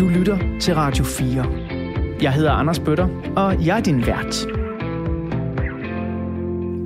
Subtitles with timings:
[0.00, 1.46] Du lytter til Radio 4.
[2.22, 4.46] Jeg hedder Anders Bøtter, og jeg er din vært.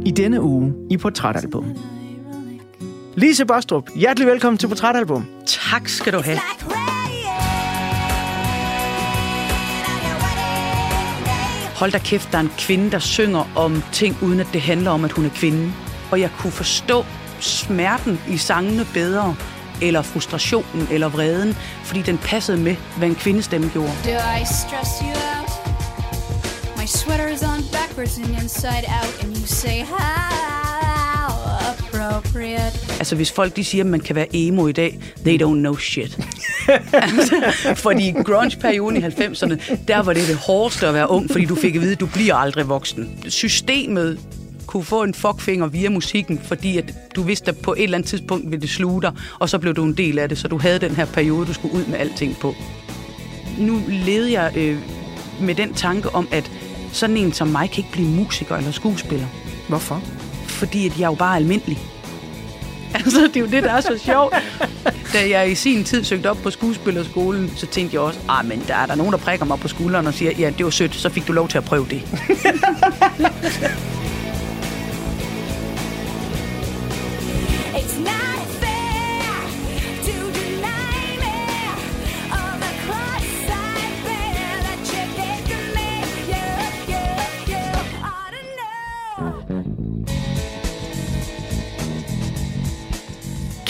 [0.06, 1.76] I denne uge i Portrætalbum.
[3.14, 5.26] Lise Bostrup, hjertelig velkommen til Portrætalbum.
[5.46, 6.38] Tak skal du have.
[11.76, 14.90] Hold da kæft, der er en kvinde, der synger om ting, uden at det handler
[14.90, 15.72] om, at hun er kvinde.
[16.10, 17.04] Og jeg kunne forstå
[17.40, 19.36] smerten i sangene bedre,
[19.86, 23.92] eller frustrationen, eller vreden, fordi den passede med, hvad en kvindestemme gjorde.
[24.04, 25.50] Do I stress you out?
[26.76, 30.25] My sweater's on backwards and inside out, and you say how
[31.72, 32.73] appropriate.
[32.98, 35.77] Altså, hvis folk de siger, at man kan være emo i dag, they don't know
[35.77, 36.19] shit.
[36.92, 41.55] altså, fordi grunge-perioden i 90'erne, der var det det hårdeste at være ung, fordi du
[41.55, 43.25] fik at vide, at du bliver aldrig voksen.
[43.28, 44.19] Systemet
[44.74, 48.10] kunne få en fuckfinger via musikken, fordi at du vidste, at på et eller andet
[48.10, 50.59] tidspunkt ville det sluge dig, og så blev du en del af det, så du
[50.59, 52.55] havde den her periode, du skulle ud med alting på.
[53.59, 54.78] Nu levede jeg øh,
[55.41, 56.50] med den tanke om, at
[56.92, 59.27] sådan en som mig kan ikke blive musiker eller skuespiller,
[59.69, 60.03] Hvorfor?
[60.47, 61.78] fordi at jeg er jo bare er almindelig.
[62.94, 64.34] Altså, det er jo det, der er så sjovt.
[65.12, 68.62] Da jeg i sin tid søgte op på skuespillerskolen, så tænkte jeg også, ah, men
[68.69, 70.94] der er der nogen, der prikker mig på skulderen og siger, ja, det var sødt,
[70.94, 72.03] så fik du lov til at prøve det.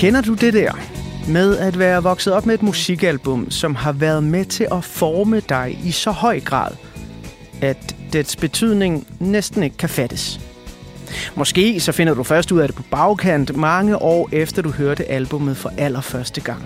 [0.05, 0.73] Kender du det der
[1.29, 5.41] med at være vokset op med et musikalbum, som har været med til at forme
[5.41, 6.73] dig i så høj grad,
[7.63, 10.54] at dets betydning næsten ikke kan fattes?
[11.35, 15.05] Måske så finder du først ud af det på bagkant mange år efter du hørte
[15.05, 16.63] albummet for allerførste gang.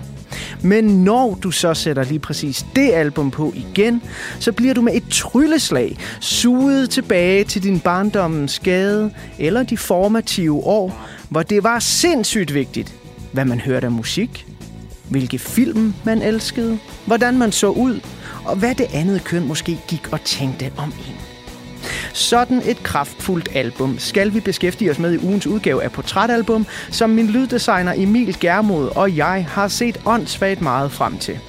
[0.61, 4.01] Men når du så sætter lige præcis det album på igen,
[4.39, 10.63] så bliver du med et trylleslag suget tilbage til din barndommens skade eller de formative
[10.63, 12.93] år, hvor det var sindssygt vigtigt,
[13.31, 14.45] hvad man hørte af musik,
[15.09, 17.99] hvilke film man elskede, hvordan man så ud,
[18.45, 21.28] og hvad det andet køn måske gik og tænkte om en.
[22.13, 27.09] Sådan et kraftfuldt album skal vi beskæftige os med i ugens udgave af Portrætalbum, som
[27.09, 31.39] min lyddesigner Emil Germod og jeg har set åndssvagt meget frem til.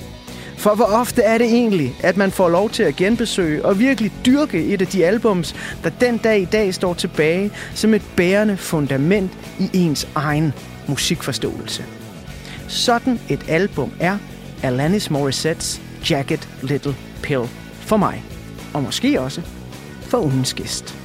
[0.56, 4.12] For hvor ofte er det egentlig, at man får lov til at genbesøge og virkelig
[4.26, 8.56] dyrke et af de albums, der den dag i dag står tilbage som et bærende
[8.56, 10.52] fundament i ens egen
[10.88, 11.84] musikforståelse.
[12.68, 14.18] Sådan et album er
[14.62, 15.80] Alanis Morissettes
[16.10, 17.42] Jagged Little Pill
[17.80, 18.22] for mig.
[18.74, 19.42] Og måske også
[20.10, 20.99] for ugens gæst.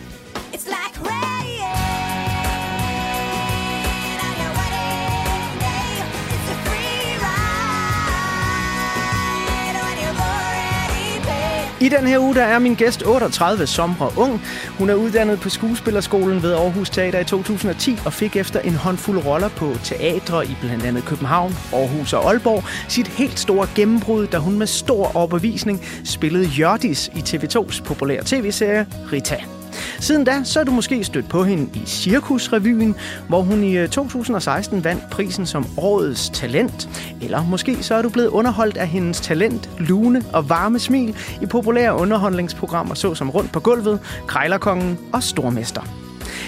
[11.82, 14.42] I den her uge der er min gæst 38 somre ung.
[14.78, 19.26] Hun er uddannet på skuespillerskolen ved Aarhus Teater i 2010 og fik efter en håndfuld
[19.26, 24.38] roller på teatre i blandt andet København, Aarhus og Aalborg sit helt store gennembrud, da
[24.38, 29.65] hun med stor overbevisning spillede Jørdis i TV2's populære tv-serie Rita.
[30.00, 32.96] Siden da, så er du måske stødt på hende i Cirkusrevyen,
[33.28, 36.90] hvor hun i øh, 2016 vandt prisen som Årets Talent.
[37.22, 41.46] Eller måske så er du blevet underholdt af hendes talent, lune og varme smil i
[41.46, 45.82] populære underholdningsprogrammer såsom Rundt på gulvet, Krejlerkongen og Stormester.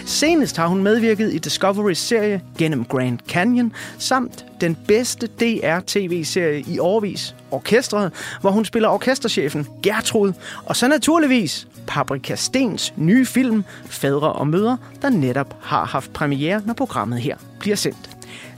[0.06, 6.80] Senest har hun medvirket i Discoverys serie Gennem Grand Canyon, samt den bedste DR-tv-serie i
[6.80, 10.34] årvis, Orkestret, hvor hun spiller orkesterchefen Gertrud,
[10.66, 16.62] og så naturligvis Paprika Stens nye film Fædre og Mødre, der netop har haft premiere,
[16.66, 18.10] når programmet her bliver sendt.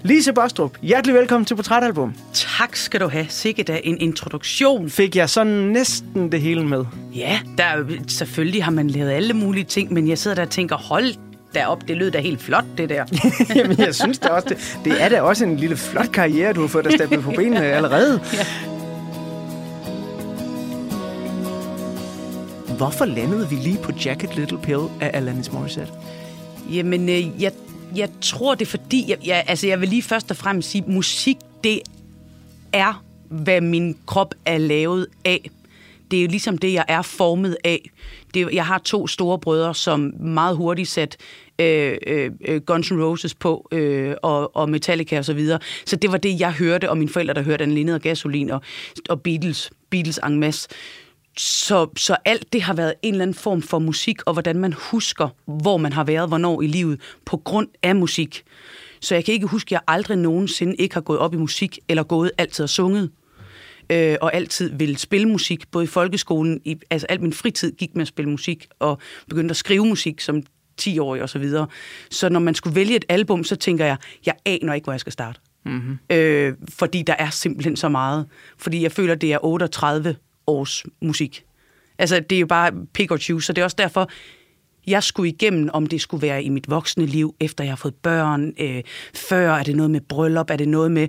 [0.03, 2.13] Lise Bostrup, hjertelig velkommen til Portrætalbum.
[2.33, 3.25] Tak skal du have.
[3.29, 4.89] Sikkert da en introduktion.
[4.89, 6.85] Fik jeg sådan næsten det hele med?
[7.15, 10.49] Ja, der er, selvfølgelig har man lavet alle mulige ting, men jeg sidder der og
[10.49, 13.05] tænker, hold da op, det lød da helt flot, det der.
[13.55, 16.61] Jamen, jeg synes da også, det, det er da også en lille flot karriere, du
[16.61, 18.21] har fået dig stablet på benene allerede.
[18.33, 18.45] Ja.
[22.77, 25.93] Hvorfor landede vi lige på Jacket Little Pill af Alanis Morissette?
[26.71, 27.51] Jamen, øh, jeg,
[27.95, 30.83] jeg tror, det er fordi, jeg, jeg, altså, jeg vil lige først og fremmest sige,
[30.87, 31.79] musik, det
[32.73, 35.49] er, hvad min krop er lavet af.
[36.11, 37.89] Det er jo ligesom det, jeg er formet af.
[38.33, 41.17] Det, jeg har to store brødre, som meget hurtigt sat
[41.59, 45.59] øh, øh, øh, Guns N' Roses på, øh, og, og Metallica og så videre.
[45.85, 48.61] Så det var det, jeg hørte, og mine forældre, der hørte Anne og Gasolin og,
[49.09, 50.69] og Beatles, Beatles en masse.
[51.37, 54.73] Så, så alt det har været en eller anden form for musik, og hvordan man
[54.73, 58.43] husker, hvor man har været, hvornår i livet, på grund af musik.
[59.01, 61.79] Så jeg kan ikke huske, at jeg aldrig nogensinde ikke har gået op i musik,
[61.87, 63.09] eller gået altid og sunget
[63.89, 67.95] øh, og altid ville spille musik, både i folkeskolen, i, altså alt min fritid gik
[67.95, 68.99] med at spille musik, og
[69.29, 70.43] begyndte at skrive musik som
[70.81, 71.67] 10-årig og så videre.
[72.11, 74.99] Så når man skulle vælge et album, så tænker jeg, jeg aner ikke, hvor jeg
[74.99, 75.39] skal starte.
[75.65, 75.97] Mm-hmm.
[76.09, 78.25] Øh, fordi der er simpelthen så meget.
[78.57, 80.15] Fordi jeg føler, det er 38
[80.47, 81.43] års musik.
[81.97, 84.09] Altså, det er jo bare pick or choose, så det er også derfor,
[84.87, 87.95] jeg skulle igennem, om det skulle være i mit voksne liv, efter jeg har fået
[87.95, 88.83] børn, øh,
[89.13, 91.07] før, er det noget med bryllup, er det noget med...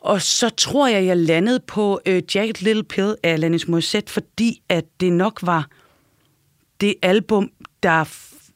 [0.00, 4.62] Og så tror jeg, jeg landede på øh, Jagged Little Pill af Alanis Morissette, fordi
[4.68, 5.68] at det nok var
[6.80, 7.50] det album,
[7.82, 8.04] der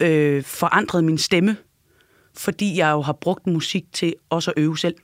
[0.01, 1.57] øh, forandrede min stemme,
[2.37, 4.95] fordi jeg jo har brugt musik til også at øve selv.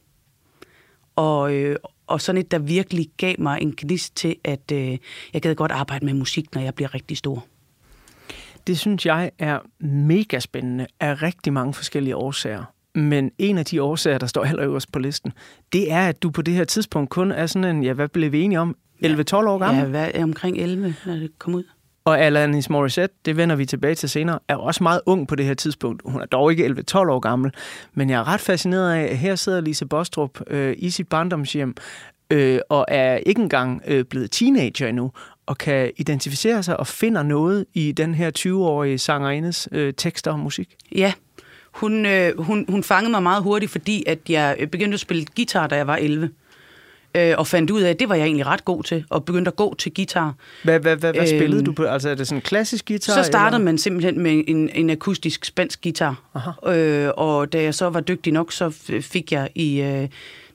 [1.16, 1.76] Og, øh,
[2.06, 4.98] og sådan et, der virkelig gav mig en gnist til, at øh,
[5.32, 7.46] jeg gad godt arbejde med musik, når jeg bliver rigtig stor.
[8.66, 12.64] Det synes jeg er mega spændende af rigtig mange forskellige årsager.
[12.94, 15.32] Men en af de årsager, der står allerøverst på listen,
[15.72, 18.32] det er, at du på det her tidspunkt kun er sådan en, ja, hvad blev
[18.32, 18.76] vi enige om?
[19.04, 19.80] 11-12 år gammel?
[19.80, 21.64] Jeg hvad, omkring 11, når det kom ud.
[22.04, 25.46] Og Alanis Morissette, det vender vi tilbage til senere, er også meget ung på det
[25.46, 26.02] her tidspunkt.
[26.04, 27.52] Hun er dog ikke 11-12 år gammel,
[27.94, 31.74] men jeg er ret fascineret af, at her sidder Lise Bostrup øh, i sit barndomshjem,
[32.30, 35.12] øh, og er ikke engang øh, blevet teenager endnu,
[35.46, 40.38] og kan identificere sig og finder noget i den her 20-årige sangerindes øh, tekster og
[40.38, 40.76] musik.
[40.94, 41.12] Ja,
[41.70, 45.26] hun, øh, hun, hun fangede mig meget hurtigt, fordi at jeg øh, begyndte at spille
[45.36, 46.30] guitar, da jeg var 11.
[47.14, 49.48] Øh, og fandt ud af, at det var jeg egentlig ret god til, og begyndte
[49.48, 50.34] at gå til guitar.
[50.64, 51.84] Hvad, hvad, hvad, hvad Øhm, spillede du på?
[51.84, 53.12] Altså er det sådan en klassisk guitar?
[53.12, 53.64] Så startede eller?
[53.64, 56.22] man simpelthen med en, en akustisk spansk guitar.
[56.34, 56.76] Aha.
[56.76, 58.70] Øh, og da jeg så var dygtig nok, så
[59.00, 59.80] fik jeg i...
[59.80, 60.08] Øh,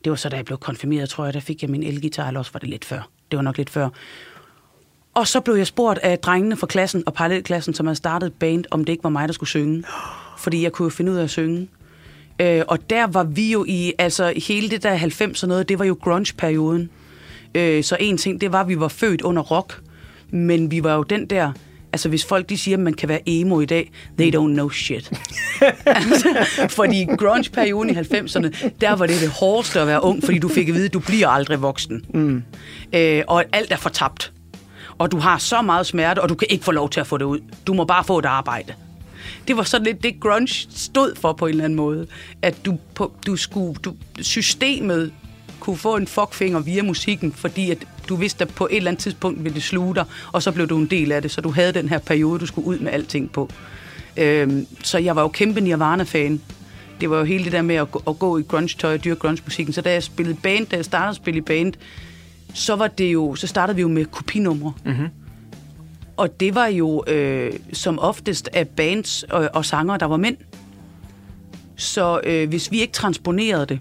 [0.04, 2.40] det var så, da jeg blev konfirmeret, tror jeg, der fik jeg min elgitar, eller
[2.40, 3.10] også var det lidt før.
[3.32, 3.90] Det var nok lidt før.
[5.14, 8.34] Og så blev jeg spurgt af drengene fra klassen og parallelklassen, som havde startet et
[8.34, 9.84] band, om det ikke var mig, der skulle synge.
[10.38, 11.68] Fordi jeg kunne finde ud af at synge.
[12.40, 15.86] Øh, og der var vi jo i, altså hele det der 90'er noget, det var
[15.86, 16.90] jo grunge-perioden.
[17.56, 19.82] Øh, så en ting, det var, at vi var født under rock,
[20.30, 21.52] men vi var jo den der,
[21.94, 24.70] altså hvis folk de siger, at man kan være emo i dag, they don't know
[24.70, 25.12] shit.
[25.86, 26.48] altså,
[26.78, 30.70] fordi grunge-perioden i 90'erne, der var det det hårdeste at være ung, fordi du fik
[30.70, 32.06] at vide, at du bliver aldrig voksen.
[32.14, 32.44] Mm.
[32.94, 34.32] Øh, og alt er fortabt.
[34.98, 37.18] Og du har så meget smerte, og du kan ikke få lov til at få
[37.18, 37.40] det ud.
[37.68, 38.74] Du må bare få et arbejde.
[39.48, 42.08] Det var sådan lidt det, grunge stod for på en eller anden måde.
[42.42, 45.12] At du, på, du skulle, du, systemet
[45.60, 49.04] kunne få en fuckfinger via musikken, fordi at du vidste, at på et eller andet
[49.04, 51.52] tidspunkt ville det sluge dig, og så blev du en del af det, så du
[51.52, 53.50] havde den her periode, du skulle ud med alting på.
[54.18, 56.42] Øhm, så jeg var jo kæmpe Nirvana-fan.
[57.02, 59.20] Det var jo hele det der med at gå, at gå i grunge-tøj og dyrke
[59.20, 59.74] grunge-musikken.
[59.74, 61.74] Så da jeg spillede band, da jeg startede at spille i band,
[62.54, 64.74] så var det jo, så startede vi jo med kopinumre.
[64.86, 65.08] Mm-hmm.
[66.18, 70.38] Og det var jo øh, som oftest af bands og, og sanger, der var mænd.
[71.76, 73.80] Så øh, hvis vi ikke transponerede det,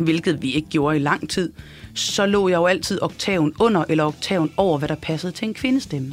[0.00, 1.52] hvilket vi ikke gjorde i lang tid,
[1.94, 5.54] så lå jeg jo altid oktaven under eller oktaven over, hvad der passede til en
[5.54, 6.12] kvindestemme.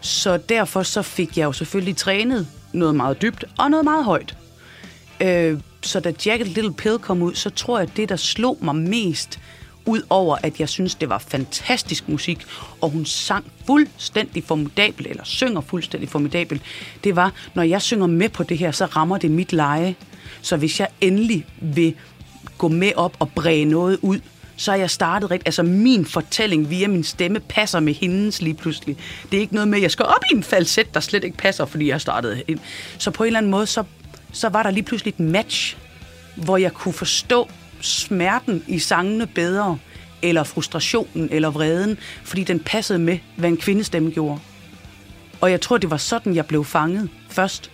[0.00, 4.36] Så derfor så fik jeg jo selvfølgelig trænet noget meget dybt og noget meget højt.
[5.20, 8.58] Øh, så da Jacket Little Pill kom ud, så tror jeg, at det, der slog
[8.60, 9.40] mig mest,
[9.86, 12.44] Udover at jeg synes, det var fantastisk musik,
[12.80, 16.62] og hun sang fuldstændig formidabel, eller synger fuldstændig formidabel,
[17.04, 19.94] det var, når jeg synger med på det her, så rammer det mit leje.
[20.42, 21.94] Så hvis jeg endelig vil
[22.58, 24.20] gå med op og bræge noget ud,
[24.56, 25.48] så er jeg startet rigtigt.
[25.48, 28.96] Altså min fortælling via min stemme passer med hendes lige pludselig.
[29.30, 31.36] Det er ikke noget med, at jeg skal op i en falset, der slet ikke
[31.36, 32.58] passer, fordi jeg startede ind.
[32.98, 33.84] Så på en eller anden måde, så,
[34.32, 35.76] så var der lige pludselig et match,
[36.36, 37.48] hvor jeg kunne forstå
[37.84, 39.78] smerten i sangene bedre,
[40.22, 44.40] eller frustrationen, eller vreden, fordi den passede med, hvad en kvindestemme gjorde.
[45.40, 47.70] Og jeg tror, det var sådan, jeg blev fanget først.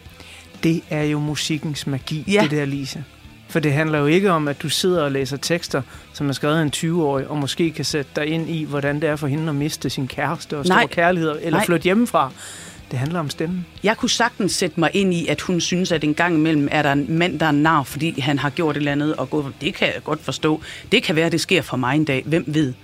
[0.62, 2.40] Det er jo musikkens magi, Ja.
[2.42, 3.04] det der, Lise.
[3.48, 6.58] For det handler jo ikke om, at du sidder og læser tekster, som er skrevet
[6.58, 9.48] af en 20-årig, og måske kan sætte dig ind i, hvordan det er for hende
[9.48, 10.86] at miste sin kæreste og store Nej.
[10.86, 11.66] kærligheder, eller Nej.
[11.66, 12.32] flytte hjemmefra.
[12.90, 13.66] Det handler om stemmen.
[13.82, 16.82] Jeg kunne sagtens sætte mig ind i, at hun synes, at en gang imellem er
[16.82, 19.52] der en mand, der er nar, fordi han har gjort et eller andet, og gået,
[19.60, 20.62] det kan jeg godt forstå.
[20.92, 22.22] Det kan være, at det sker for mig en dag.
[22.26, 22.74] Hvem ved?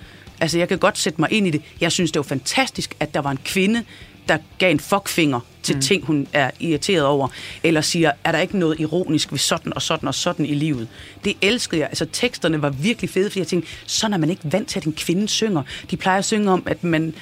[0.41, 1.63] Altså, jeg kan godt sætte mig ind i det.
[1.81, 3.85] Jeg synes, det var fantastisk, at der var en kvinde,
[4.29, 5.81] der gav en fuckfinger til mm.
[5.81, 7.29] ting, hun er irriteret over.
[7.63, 10.89] Eller siger, er der ikke noget ironisk ved sådan og sådan og sådan i livet?
[11.25, 11.89] Det elskede jeg.
[11.89, 14.85] Altså, teksterne var virkelig fede, fordi jeg tænkte, sådan er man ikke vant til, at
[14.85, 15.63] en kvinde synger.
[15.91, 17.15] De plejer at synge om, at man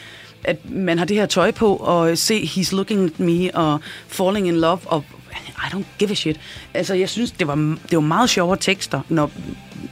[0.45, 4.49] at man har det her tøj på, og se, he's looking at me, og falling
[4.49, 6.41] in love, og I don't give a shit.
[6.75, 9.31] Altså, jeg synes, det var, det var meget sjovere tekster, når,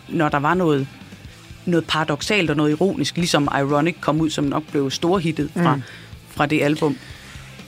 [0.08, 0.86] når der var noget,
[1.66, 5.82] noget paradoxalt og noget ironisk, ligesom Ironic kom ud, som nok blev storhittet fra, mm.
[6.28, 6.96] fra det album.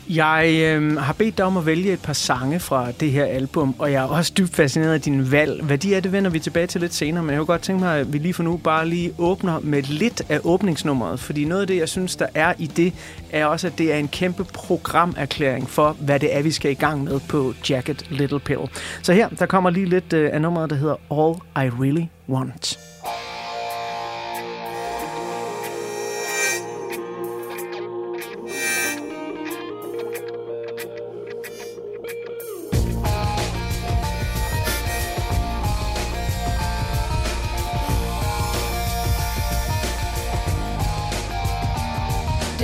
[0.08, 3.74] Jeg øh, har bedt dig om at vælge et par sange fra det her album,
[3.78, 5.62] og jeg er også dybt fascineret af din valg.
[5.62, 7.84] Hvad de er, det vender vi tilbage til lidt senere, men jeg kunne godt tænke
[7.84, 11.60] mig, at vi lige for nu bare lige åbner med lidt af åbningsnummeret, fordi noget
[11.60, 12.92] af det, jeg synes, der er i det,
[13.32, 16.74] er også, at det er en kæmpe programerklæring for, hvad det er, vi skal i
[16.74, 18.60] gang med på Jacket Little Pill.
[19.02, 22.78] Så her, der kommer lige lidt øh, af nummeret, der hedder All I Really Want.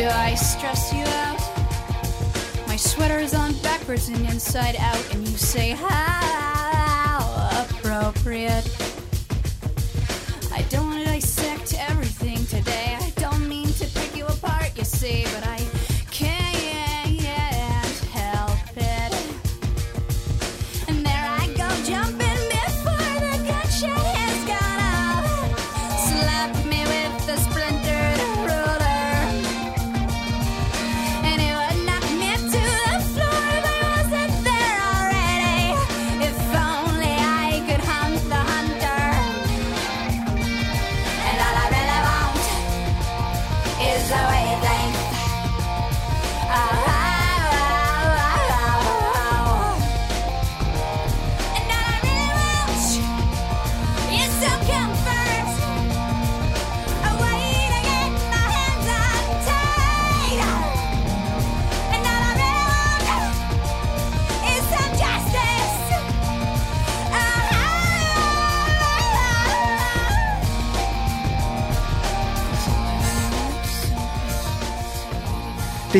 [0.00, 2.66] Do I stress you out?
[2.66, 6.29] My sweater's on backwards and inside out, and you say, How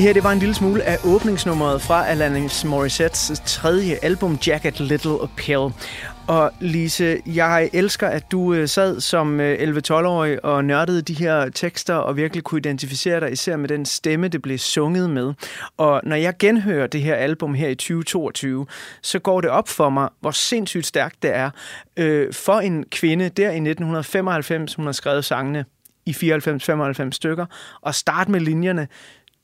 [0.00, 4.80] Det her det var en lille smule af åbningsnummeret fra Alanis Morissettes tredje album, Jacket
[4.80, 5.68] Little Pill.
[6.28, 11.48] Og Lise, jeg elsker, at du øh, sad som øh, 11-12-årig og nørdede de her
[11.48, 15.34] tekster og virkelig kunne identificere dig, især med den stemme, det blev sunget med.
[15.76, 18.66] Og når jeg genhører det her album her i 2022,
[19.02, 21.50] så går det op for mig, hvor sindssygt stærkt det er
[21.96, 25.64] øh, for en kvinde der i 1995, hun har skrevet sangene
[26.06, 27.46] i 94-95 stykker,
[27.80, 28.88] og starte med linjerne,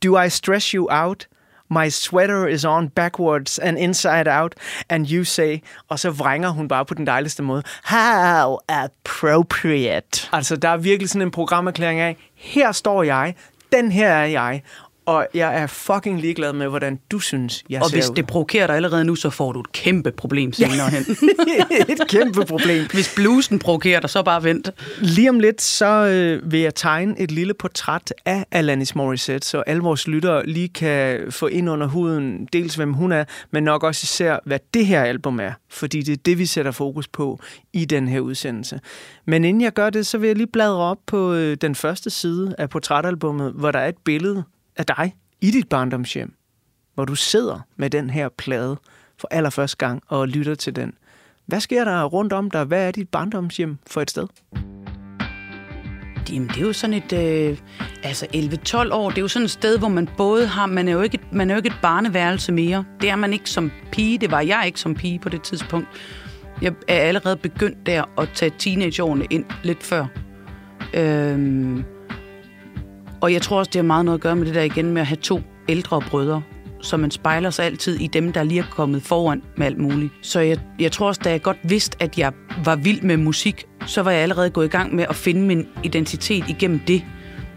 [0.03, 1.26] Do I stress you out?
[1.71, 4.55] My sweater is on backwards and inside out,
[4.88, 10.29] and you say, og så vrænger hun bare på den dejligste måde, how appropriate.
[10.33, 13.35] Altså, der er virkelig sådan en programerklæring af, her står jeg,
[13.73, 14.62] den her er jeg,
[15.07, 18.15] og jeg er fucking ligeglad med, hvordan du synes, jeg Og ser hvis ud.
[18.15, 21.03] det provokerer dig allerede nu, så får du et kæmpe problem senere hen.
[21.93, 22.85] et kæmpe problem.
[22.93, 24.71] Hvis blusen provokerer dig, så bare vent.
[25.01, 29.61] Lige om lidt, så øh, vil jeg tegne et lille portræt af Alanis Morissette, så
[29.61, 33.83] alle vores lyttere lige kan få ind under huden, dels hvem hun er, men nok
[33.83, 35.53] også især, hvad det her album er.
[35.71, 37.41] Fordi det er det, vi sætter fokus på
[37.73, 38.81] i den her udsendelse.
[39.27, 42.11] Men inden jeg gør det, så vil jeg lige bladre op på øh, den første
[42.11, 44.45] side af portrætalbummet, hvor der er et billede
[44.76, 46.35] af dig i dit barndomshjem,
[46.95, 48.76] hvor du sidder med den her plade
[49.18, 50.92] for allerførste gang og lytter til den.
[51.47, 52.64] Hvad sker der rundt om dig?
[52.64, 54.26] Hvad er dit barndomshjem for et sted?
[56.33, 57.12] Jamen, det er jo sådan et...
[57.12, 57.59] Øh,
[58.02, 60.66] altså, 11-12 år, det er jo sådan et sted, hvor man både har...
[60.66, 62.85] Man er, jo ikke man er jo ikke et barneværelse mere.
[63.00, 64.18] Det er man ikke som pige.
[64.18, 65.88] Det var jeg ikke som pige på det tidspunkt.
[66.62, 70.06] Jeg er allerede begyndt der at tage teenageårene ind lidt før.
[70.95, 71.85] Øh,
[73.21, 75.01] og jeg tror også, det har meget noget at gøre med det der igen med
[75.01, 76.43] at have to ældre brødre.
[76.83, 80.13] Så man spejler sig altid i dem, der lige er kommet foran med alt muligt.
[80.23, 82.33] Så jeg, jeg tror også, da jeg godt vidste, at jeg
[82.65, 85.67] var vild med musik, så var jeg allerede gået i gang med at finde min
[85.83, 87.05] identitet igennem det.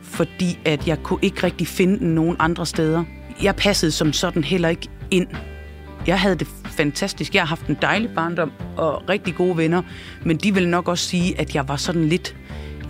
[0.01, 3.03] Fordi at jeg kunne ikke rigtig finde den nogen andre steder.
[3.43, 5.27] Jeg passede som sådan heller ikke ind.
[6.07, 7.35] Jeg havde det fantastisk.
[7.35, 9.81] Jeg har haft en dejlig barndom og rigtig gode venner.
[10.25, 12.35] Men de vil nok også sige, at jeg var sådan lidt...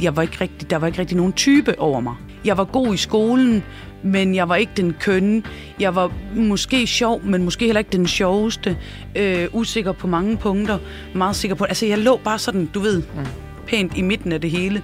[0.01, 2.15] Jeg var ikke rigtig, der var ikke rigtig nogen type over mig.
[2.45, 3.63] Jeg var god i skolen,
[4.03, 5.43] men jeg var ikke den kønne.
[5.79, 8.77] Jeg var måske sjov, men måske heller ikke den sjoveste.
[9.15, 10.77] Øh, usikker på mange punkter.
[11.15, 11.63] Meget sikker på...
[11.63, 13.03] Altså, jeg lå bare sådan, du ved,
[13.67, 14.81] pænt i midten af det hele.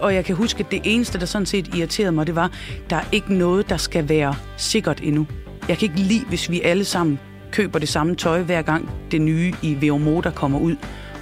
[0.00, 2.50] Og jeg kan huske, at det eneste, der sådan set irriterede mig, det var,
[2.90, 5.26] der er ikke noget, der skal være sikkert endnu.
[5.68, 7.18] Jeg kan ikke lide, hvis vi alle sammen
[7.52, 10.76] køber det samme tøj, hver gang det nye i VO der kommer ud.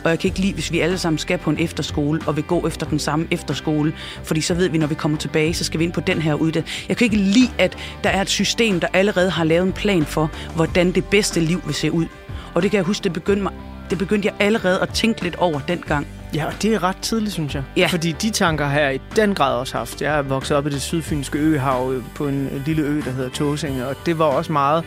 [0.05, 2.45] Og jeg kan ikke lide, hvis vi alle sammen skal på en efterskole og vil
[2.45, 3.93] gå efter den samme efterskole.
[4.23, 6.35] Fordi så ved vi, når vi kommer tilbage, så skal vi ind på den her
[6.35, 6.85] uddannelse.
[6.89, 10.05] Jeg kan ikke lide, at der er et system, der allerede har lavet en plan
[10.05, 12.07] for, hvordan det bedste liv vil se ud.
[12.55, 13.53] Og det kan jeg huske, det begyndte, mig,
[13.91, 16.07] det begyndte jeg allerede at tænke lidt over dengang.
[16.35, 17.63] Ja, og det er ret tidligt, synes jeg.
[17.77, 17.87] Ja.
[17.87, 20.03] Fordi de tanker har jeg i den grad også haft.
[20.03, 23.31] Jeg er vokset op i det sydfynske øhav øh, på en lille ø, der hedder
[23.31, 24.85] Tåsinge, og det var også meget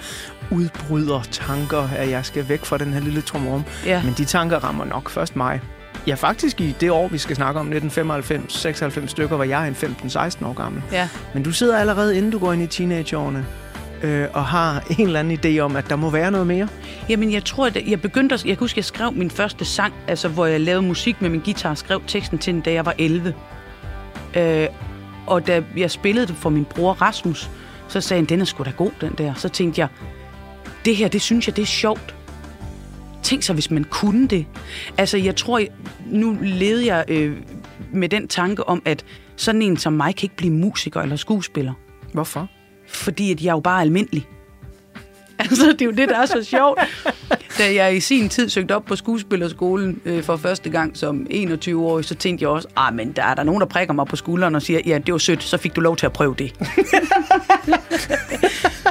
[0.51, 3.63] udbryder tanker, at jeg skal væk fra den her lille trumrum.
[3.85, 4.03] Ja.
[4.03, 5.61] Men de tanker rammer nok først mig.
[6.07, 10.45] Ja, faktisk i det år, vi skal snakke om, 1995-96 stykker, var jeg en 15-16
[10.45, 10.81] år gammel.
[10.91, 11.09] ja.
[11.33, 13.45] Men du sidder allerede, inden du går ind i teenageårene,
[14.03, 16.67] øh, og har en eller anden idé om, at der må være noget mere.
[17.09, 18.45] Jamen, jeg tror, at jeg begyndte at...
[18.45, 21.39] Jeg kan huske, jeg skrev min første sang, altså hvor jeg lavede musik med min
[21.39, 23.33] guitar, og skrev teksten til den, da jeg var 11.
[24.35, 24.67] Øh,
[25.27, 27.49] og da jeg spillede det for min bror Rasmus,
[27.87, 29.33] så sagde han, den er sgu da god, den der.
[29.33, 29.87] Så tænkte jeg,
[30.85, 32.15] det her, det synes jeg, det er sjovt.
[33.23, 34.45] Tænk så, hvis man kunne det.
[34.97, 35.61] Altså, jeg tror,
[36.05, 37.37] nu levede jeg øh,
[37.93, 41.73] med den tanke om, at sådan en som mig kan ikke blive musiker eller skuespiller.
[42.13, 42.49] Hvorfor?
[42.87, 44.27] Fordi at jeg er jo bare almindelig.
[45.39, 46.79] Altså, det er jo det, der er så sjovt.
[47.57, 52.05] Da jeg i sin tid søgte op på skuespillerskolen øh, for første gang som 21-årig,
[52.05, 54.55] så tænkte jeg også, ah, men der er der nogen, der prikker mig på skulderen
[54.55, 56.53] og siger, ja, det var sødt, så fik du lov til at prøve det.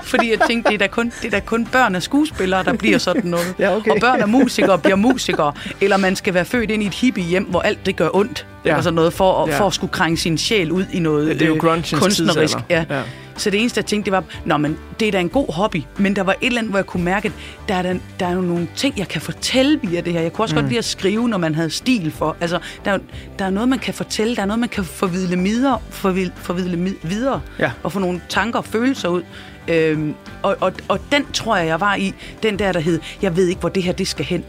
[0.02, 2.72] Fordi jeg tænkte, det er, da kun, det er da kun børn af skuespillere, der
[2.72, 3.54] bliver sådan noget.
[3.58, 3.90] Ja, okay.
[3.90, 5.52] Og børn af musikere bliver musikere.
[5.80, 8.46] Eller man skal være født ind i et hippie hjem, hvor alt det gør ondt.
[8.64, 8.70] Ja.
[8.70, 9.58] Eller sådan noget, for, at, Ja.
[9.60, 11.60] for at skulle krænge sin sjæl ud i noget Ja, det er jo øh,
[11.92, 12.56] kunstnerisk.
[12.70, 12.84] Ja.
[12.90, 13.02] Ja.
[13.36, 15.82] Så det eneste, jeg tænkte, det var, Nå, men det er da en god hobby.
[15.98, 17.32] Men der var et eller andet, hvor jeg kunne mærke, at
[17.68, 20.20] der er, der, der er jo nogle ting, jeg kan fortælle via det her.
[20.20, 20.60] Jeg kunne også mm.
[20.60, 22.36] godt lide at skrive, når man havde stil for.
[22.40, 22.98] Altså, der, er
[23.38, 24.36] der er noget, man kan fortælle.
[24.36, 27.70] Der er noget, man kan forvidle videre, forvidle, forvidle videre Ja.
[27.82, 29.22] og få nogle tanker og følelser ud.
[29.68, 32.14] Øhm, og, og, og den tror jeg, jeg var i.
[32.42, 34.44] Den der, der hed, jeg ved ikke, hvor det her det skal hen.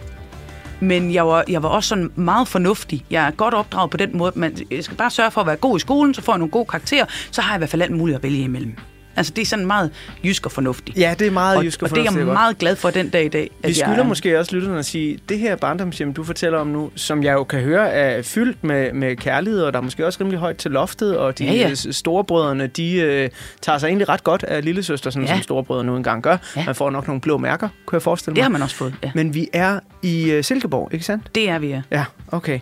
[0.80, 3.06] Men jeg var, jeg var også sådan meget fornuftig.
[3.12, 4.32] Jeg er godt opdraget på den måde.
[4.36, 6.66] Man, skal bare sørge for at være god i skolen, så får jeg nogle gode
[6.66, 8.76] karakterer, så har jeg i hvert fald alt muligt at vælge imellem.
[9.18, 9.92] Altså, det er sådan meget
[10.24, 10.98] jysk og fornuftig.
[10.98, 12.90] Ja, det er meget og, jysk og og det er jeg fornuftigt, meget glad for
[12.90, 13.42] den dag i dag.
[13.42, 16.60] Vi at jeg skylder er- måske også lytterne at sige, det her barndomshjem, du fortæller
[16.60, 19.84] om nu, som jeg jo kan høre, er fyldt med, med kærlighed, og der er
[19.84, 21.76] måske også rimelig højt til loftet, og de Ja, ja.
[21.76, 23.30] storebrødrene, de øh,
[23.62, 25.34] tager sig egentlig ret godt af lillesøster, sådan Ja.
[25.34, 26.38] som storebrødre nu engang gør.
[26.56, 26.66] Ja.
[26.66, 28.44] Man får nok nogle blå mærker, kunne jeg forestille Det mig.
[28.46, 29.12] har man også fået, ja.
[29.16, 31.36] Men vi er i øh, Silkeborg, ikke sandt?
[31.36, 31.82] Det er vi, ja.
[31.92, 32.60] Ja, okay.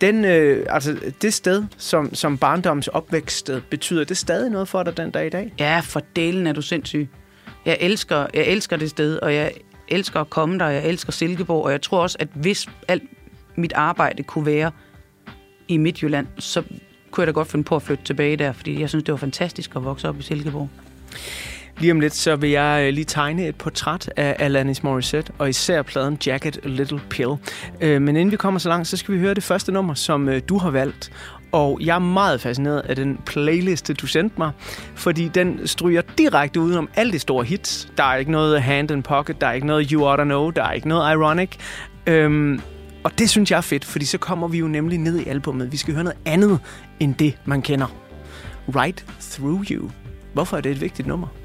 [0.00, 4.96] Den, øh, altså, det sted, som, som barndoms opvækststed, betyder det stadig noget for dig
[4.96, 5.52] den dag i dag?
[5.58, 7.08] Ja, for delen er du sindssyg.
[7.64, 9.52] Jeg elsker, jeg elsker det sted, og jeg
[9.88, 13.02] elsker at komme der, og jeg elsker Silkeborg, og jeg tror også, at hvis alt
[13.56, 14.70] mit arbejde kunne være
[15.68, 16.62] i Midtjylland, så
[17.10, 19.18] kunne jeg da godt finde på at flytte tilbage der, fordi jeg synes, det var
[19.18, 20.68] fantastisk at vokse op i Silkeborg.
[21.80, 25.48] Lige om lidt, så vil jeg øh, lige tegne et portræt af Alanis Morissette, og
[25.48, 27.30] især pladen Jacket A Little Pill.
[27.80, 30.28] Øh, men inden vi kommer så langt, så skal vi høre det første nummer, som
[30.28, 31.12] øh, du har valgt.
[31.52, 34.50] Og jeg er meget fascineret af den playliste, du sendte mig,
[34.94, 37.92] fordi den stryger direkte udenom alle de store hits.
[37.96, 40.64] Der er ikke noget Hand in Pocket, der er ikke noget You Oughta Know, der
[40.64, 41.50] er ikke noget Ironic.
[42.06, 42.60] Øhm,
[43.04, 45.72] og det synes jeg er fedt, fordi så kommer vi jo nemlig ned i albummet.
[45.72, 46.58] Vi skal høre noget andet
[47.00, 47.86] end det, man kender.
[48.68, 49.90] Right Through You.
[50.32, 51.39] Hvorfor er det et vigtigt nummer?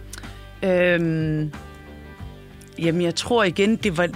[0.64, 1.54] Øhm,
[2.80, 4.10] jamen, jeg tror igen, det var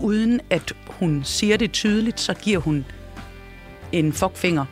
[0.00, 2.84] uden at hun siger det tydeligt, så giver hun
[3.92, 4.64] en fuckfinger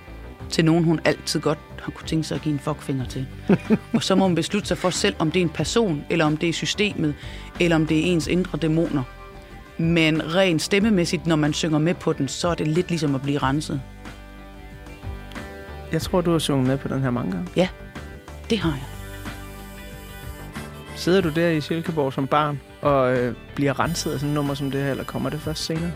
[0.51, 3.27] til nogen, hun altid godt har kunne tænke sig at give en fuckfinger til.
[3.95, 6.37] og så må man beslutte sig for selv, om det er en person, eller om
[6.37, 7.15] det er systemet,
[7.61, 9.03] eller om det er ens indre dæmoner.
[9.79, 13.23] Men rent stemmemæssigt, når man synger med på den, så er det lidt ligesom at
[13.23, 13.81] blive renset.
[15.93, 17.49] Jeg tror, du har sunget med på den her mange gange.
[17.57, 17.69] Ja,
[18.51, 18.96] det har jeg.
[20.97, 24.55] Sidder du der i Silkeborg som barn og øh, bliver renset af sådan et nummer
[24.55, 25.93] som det her, eller kommer det først senere?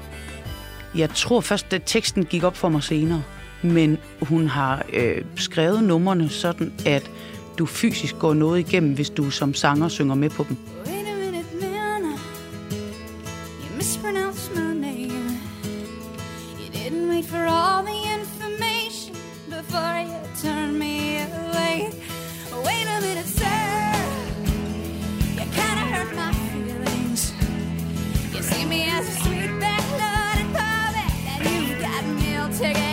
[0.95, 3.23] Jeg tror først, at teksten gik op for mig senere.
[3.63, 7.11] Men hun har øh, skrevet numrene sådan, at
[7.59, 10.57] du fysisk går noget igennem, hvis du som sanger synger med på dem.
[17.31, 19.15] For all the information
[19.51, 21.10] before you turned me
[32.61, 32.90] ticket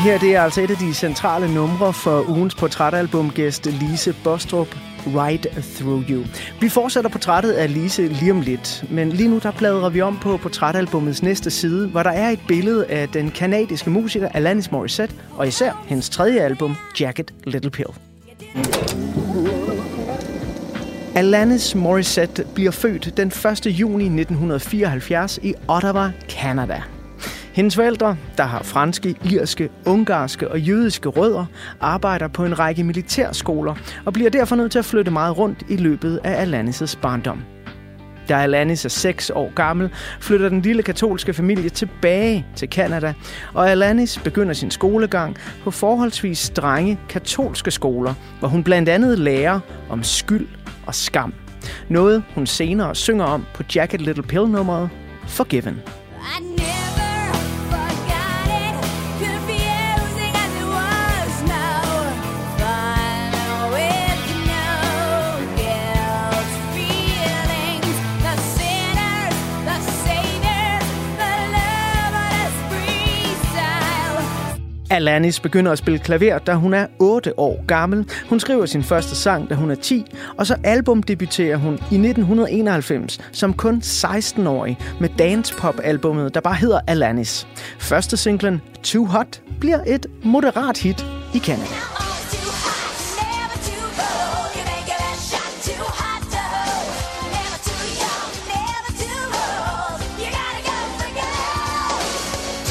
[0.00, 4.66] Det her det er altså et af de centrale numre for ugens portrætalbumgæst Lise Bostrup,
[5.06, 6.24] Right Through You.
[6.60, 10.18] Vi fortsætter portrættet af Lise lige om lidt, men lige nu der bladrer vi om
[10.22, 15.14] på portrætalbumets næste side, hvor der er et billede af den kanadiske musiker Alanis Morissette,
[15.36, 17.88] og især hendes tredje album, Jacket Little Pill.
[21.14, 23.66] Alanis Morissette bliver født den 1.
[23.66, 26.82] juni 1974 i Ottawa, Canada.
[27.52, 31.44] Hendes forældre, der har franske, irske, ungarske og jødiske rødder,
[31.80, 35.76] arbejder på en række militærskoler og bliver derfor nødt til at flytte meget rundt i
[35.76, 37.42] løbet af Alanis' barndom.
[38.28, 43.14] Da Alanis er 6 år gammel, flytter den lille katolske familie tilbage til Canada,
[43.54, 49.60] og Alanis begynder sin skolegang på forholdsvis strenge katolske skoler, hvor hun blandt andet lærer
[49.88, 50.48] om skyld
[50.86, 51.34] og skam.
[51.88, 54.88] Noget hun senere synger om på Jacket Little Pill-nummeret
[55.26, 55.80] Forgiven.
[56.40, 56.49] I
[74.90, 78.06] Alanis begynder at spille klaver, da hun er 8 år gammel.
[78.28, 80.04] Hun skriver sin første sang, da hun er 10,
[80.36, 87.46] og så albumdebuterer hun i 1991 som kun 16-årig med dance-pop-albummet, der bare hedder Alanis.
[87.78, 91.99] Første singlen, Too Hot, bliver et moderat hit i Canada.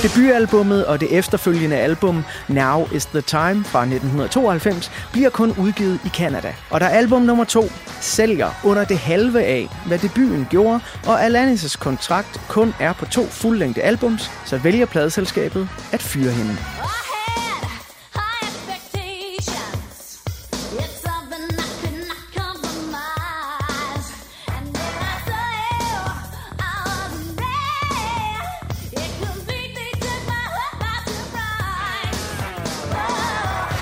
[0.03, 6.09] Debutalbummet og det efterfølgende album Now is the Time fra 1992 bliver kun udgivet i
[6.09, 6.53] Canada.
[6.69, 7.63] Og da album nummer to
[8.01, 13.25] sælger under det halve af, hvad debuten gjorde, og Alanis' kontrakt kun er på to
[13.25, 16.57] fuldlængde albums, så vælger pladeselskabet at fyre hende.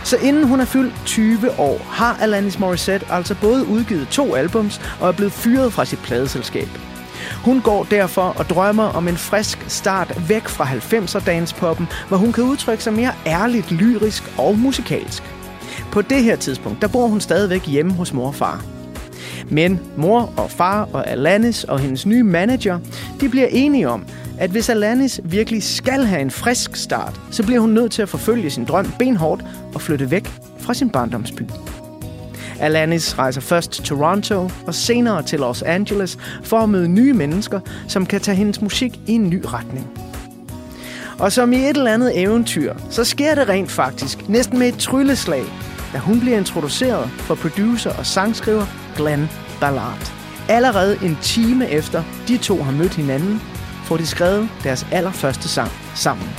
[0.07, 4.81] Så inden hun er fyldt 20 år, har Alanis Morissette altså både udgivet to albums
[4.99, 6.67] og er blevet fyret fra sit pladeselskab.
[7.45, 12.33] Hun går derfor og drømmer om en frisk start væk fra 90'er dancepoppen, hvor hun
[12.33, 15.23] kan udtrykke sig mere ærligt, lyrisk og musikalsk.
[15.91, 18.65] På det her tidspunkt, der bor hun stadigvæk hjemme hos mor og far.
[19.49, 22.79] Men mor og far og Alanis og hendes nye manager,
[23.21, 24.05] de bliver enige om,
[24.39, 28.09] at hvis Alanis virkelig skal have en frisk start, så bliver hun nødt til at
[28.09, 30.27] forfølge sin drøm benhårdt og flytte væk
[30.59, 31.41] fra sin barndomsby.
[32.59, 37.59] Alanis rejser først til Toronto og senere til Los Angeles for at møde nye mennesker,
[37.87, 39.87] som kan tage hendes musik i en ny retning.
[41.19, 44.77] Og som i et eller andet eventyr, så sker det rent faktisk, næsten med et
[44.77, 45.43] trylleslag,
[45.93, 48.65] da hun bliver introduceret for producer og sangskriver
[48.97, 50.11] Glenn Ballard.
[50.49, 53.41] Allerede en time efter de to har mødt hinanden,
[53.87, 56.29] får de skrevet deres allerførste sang sammen.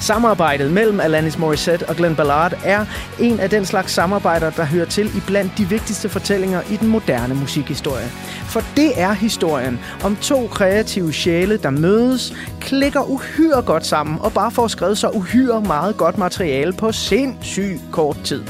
[0.00, 2.86] Samarbejdet mellem Alanis Morissette og Glenn Ballard er
[3.20, 6.88] en af den slags samarbejder, der hører til i blandt de vigtigste fortællinger i den
[6.88, 8.06] moderne musikhistorie.
[8.46, 14.32] For det er historien om to kreative sjæle, der mødes, klikker uhyre godt sammen og
[14.32, 18.42] bare får skrevet så uhyre meget godt materiale på sindssygt kort tid.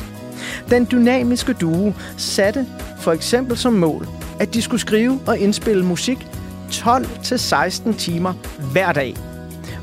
[0.71, 2.67] Den dynamiske duo satte
[3.01, 4.09] for eksempel som mål,
[4.41, 6.27] at de skulle skrive og indspille musik
[6.73, 8.33] 12-16 timer
[8.73, 9.17] hver dag.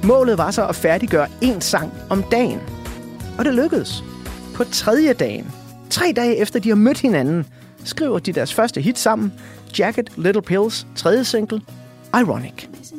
[0.03, 2.59] Målet var så at færdiggøre en sang om dagen.
[3.37, 4.03] Og det lykkedes.
[4.55, 5.51] På tredje dagen,
[5.89, 7.45] tre dage efter de har mødt hinanden,
[7.83, 9.33] skriver de deres første hit sammen,
[9.79, 11.61] Jacket Little Pills tredje single,
[12.13, 12.63] Ironic.
[12.63, 12.98] Ironic?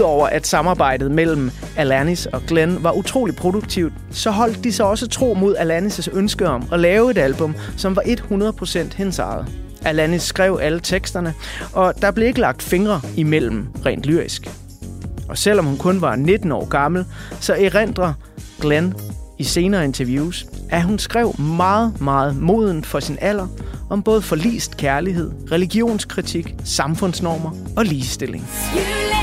[0.00, 5.08] Udover at samarbejdet mellem Alanis og Glenn var utrolig produktivt, så holdt de sig også
[5.08, 9.46] tro mod Alanis' ønske om at lave et album, som var 100% hendes eget.
[9.84, 11.34] Alanis skrev alle teksterne,
[11.72, 14.50] og der blev ikke lagt fingre imellem rent lyrisk.
[15.28, 17.04] Og selvom hun kun var 19 år gammel,
[17.40, 18.12] så erindrer
[18.60, 18.94] Glenn
[19.38, 23.46] i senere interviews, at hun skrev meget, meget moden for sin alder
[23.90, 28.48] om både forlist kærlighed, religionskritik, samfundsnormer og ligestilling.
[28.76, 29.19] You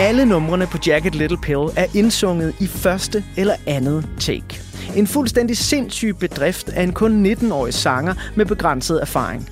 [0.00, 4.60] Alle numrene på Jacket Little Pill er indsunget i første eller andet take.
[4.96, 9.50] En fuldstændig sindssyg bedrift af en kun 19-årig sanger med begrænset erfaring.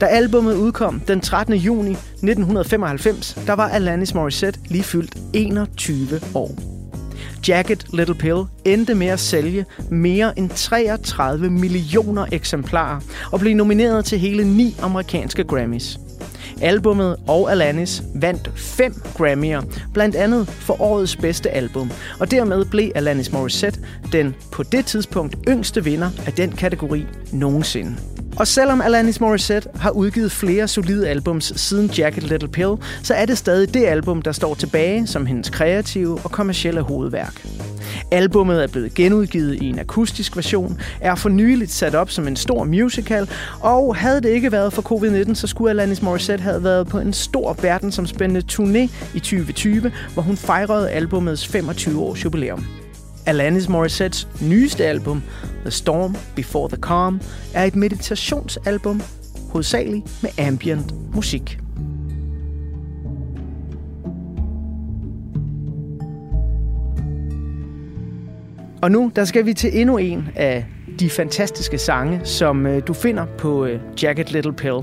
[0.00, 1.54] Da albummet udkom den 13.
[1.54, 6.54] juni 1995, der var Alanis Morissette lige fyldt 21 år.
[7.48, 13.00] Jacket Little Pill endte med at sælge mere end 33 millioner eksemplarer
[13.32, 15.98] og blev nomineret til hele ni amerikanske Grammys.
[16.60, 22.90] Albummet og Alanis vandt fem Grammy'er, blandt andet for årets bedste album, og dermed blev
[22.94, 23.80] Alanis Morissette
[24.12, 27.96] den på det tidspunkt yngste vinder af den kategori nogensinde.
[28.36, 33.26] Og selvom Alanis Morissette har udgivet flere solide albums siden Jacket Little Pill, så er
[33.26, 37.46] det stadig det album, der står tilbage som hendes kreative og kommercielle hovedværk.
[38.12, 42.36] Albummet er blevet genudgivet i en akustisk version, er for nyligt sat op som en
[42.36, 46.86] stor musical, og havde det ikke været for covid-19, så skulle Alanis Morissette have været
[46.86, 52.66] på en stor verdensomspændende turné i 2020, hvor hun fejrede albummets 25 års jubilæum.
[53.26, 55.22] Alanis Morissettes nyeste album,
[55.62, 57.20] The Storm Before the Calm,
[57.54, 59.02] er et meditationsalbum,
[59.52, 61.58] hovedsageligt med ambient musik.
[68.82, 70.66] Og nu, der skal vi til endnu en af
[71.00, 74.78] de fantastiske sange, som øh, du finder på øh, Jacket Little Pill.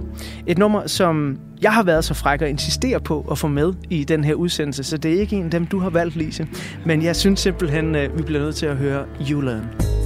[0.48, 4.04] Et nummer, som jeg har været så fræk at insistere på at få med i
[4.04, 6.48] den her udsendelse, så det er ikke en af dem, du har valgt, Lise.
[6.86, 9.97] Men jeg synes simpelthen, øh, vi bliver nødt til at høre You Learn.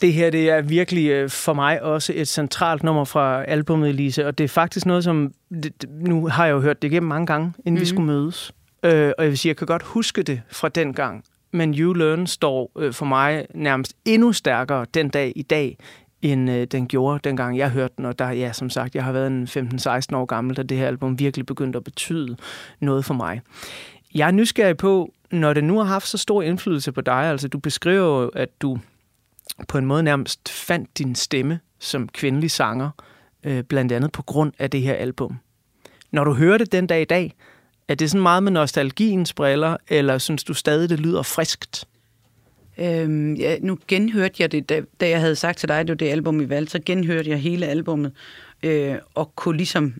[0.00, 4.26] Det her det er virkelig øh, for mig også et centralt nummer fra albumet, Lise.
[4.26, 5.32] Og det er faktisk noget, som...
[5.62, 7.80] Det, nu har jeg jo hørt det igennem mange gange, inden mm-hmm.
[7.80, 8.52] vi skulle mødes.
[8.82, 11.24] Øh, og jeg vil sige, jeg kan godt huske det fra den gang.
[11.52, 15.78] Men You Learn står øh, for mig nærmest endnu stærkere den dag i dag,
[16.22, 18.04] end øh, den gjorde dengang jeg hørte den.
[18.04, 20.86] Og der, ja, som sagt, jeg har været en 15-16 år gammel, da det her
[20.86, 22.36] album virkelig begyndte at betyde
[22.80, 23.40] noget for mig.
[24.14, 27.48] Jeg er nysgerrig på, når det nu har haft så stor indflydelse på dig, altså
[27.48, 28.78] du beskriver at du
[29.68, 32.90] på en måde nærmest fandt din stemme som kvindelig sanger,
[33.44, 35.38] øh, blandt andet på grund af det her album.
[36.12, 37.34] Når du hører det den dag i dag,
[37.88, 41.84] er det sådan meget med nostalgiens briller, eller synes du stadig, det lyder friskt?
[42.78, 45.92] Øhm, ja, nu genhørte jeg det, da, da jeg havde sagt til dig, at det
[45.92, 48.12] var det album, vi valgte, så genhørte jeg hele albummet,
[48.62, 49.94] øh, og kunne ligesom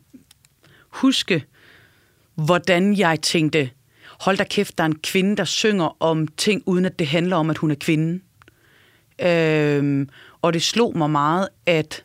[0.89, 1.45] huske,
[2.35, 3.71] hvordan jeg tænkte,
[4.21, 7.37] hold da kæft, der er en kvinde, der synger om ting, uden at det handler
[7.37, 8.21] om, at hun er kvinde.
[9.23, 10.09] Øhm,
[10.43, 12.05] og det slog mig meget, at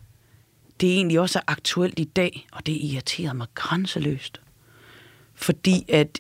[0.81, 4.41] det egentlig også er aktuelt i dag, og det irriterer mig grænseløst.
[5.35, 6.19] Fordi at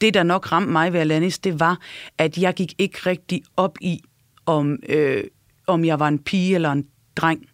[0.00, 1.80] det, der nok ramte mig ved Alanis, det var,
[2.18, 4.00] at jeg gik ikke rigtig op i,
[4.46, 5.24] om, øh,
[5.66, 7.46] om jeg var en pige eller en dreng.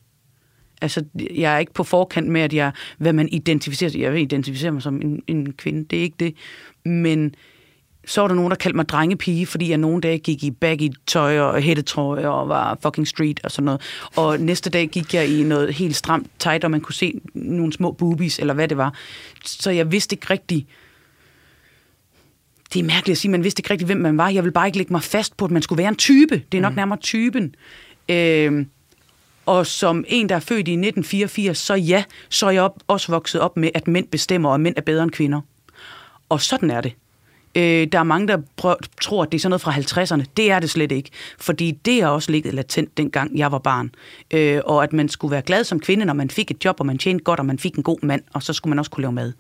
[0.83, 4.01] Altså, jeg er ikke på forkant med, at jeg, hvad man identificerer sig.
[4.01, 6.35] Jeg identificerer mig som en, en kvinde, det er ikke det.
[6.85, 7.35] Men
[8.07, 10.91] så var der nogen, der kaldte mig drengepige, fordi jeg nogle dage gik i baggy
[11.07, 13.81] tøj og hættetrøje og var fucking street og sådan noget.
[14.17, 17.73] Og næste dag gik jeg i noget helt stramt tight, og man kunne se nogle
[17.73, 18.95] små boobies, eller hvad det var.
[19.45, 20.67] Så jeg vidste ikke rigtigt,
[22.73, 24.29] det er mærkeligt at sige, man vidste ikke rigtigt, hvem man var.
[24.29, 26.43] Jeg vil bare ikke lægge mig fast på, at man skulle være en type.
[26.53, 26.77] Det er nok mm.
[26.77, 27.55] nærmere typen.
[28.09, 28.67] Øh,
[29.47, 33.13] og som en, der er født i 1984, så ja, så er jeg op, også
[33.13, 35.41] vokset op med, at mænd bestemmer, og mænd er bedre end kvinder.
[36.29, 36.93] Og sådan er det.
[37.57, 40.25] Øh, der er mange, der prøv, tror, at det er sådan noget fra 50'erne.
[40.37, 41.11] Det er det slet ikke.
[41.39, 43.91] Fordi det har også ligget latent, dengang jeg var barn.
[44.31, 46.87] Øh, og at man skulle være glad som kvinde, når man fik et job, og
[46.87, 49.03] man tjente godt, og man fik en god mand, og så skulle man også kunne
[49.03, 49.33] lave mad.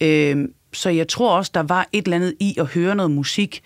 [0.00, 3.62] Øh, så jeg tror også, der var et eller andet i at høre noget musik,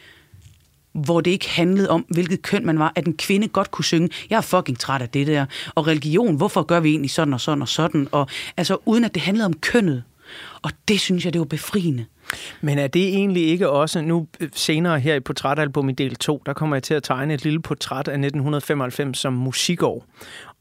[0.93, 4.09] hvor det ikke handlede om, hvilket køn man var, at en kvinde godt kunne synge,
[4.31, 7.41] jeg er fucking træt af det der, og religion, hvorfor gør vi egentlig sådan og
[7.41, 10.03] sådan og sådan, og altså uden at det handlede om kønnet.
[10.63, 12.07] Og det synes jeg, det var befriende.
[12.61, 16.43] Men er det egentlig ikke også, nu øh, senere her i portrætalbum i del 2,
[16.47, 20.05] der kommer jeg til at tegne et lille portræt af 1995 som musikår.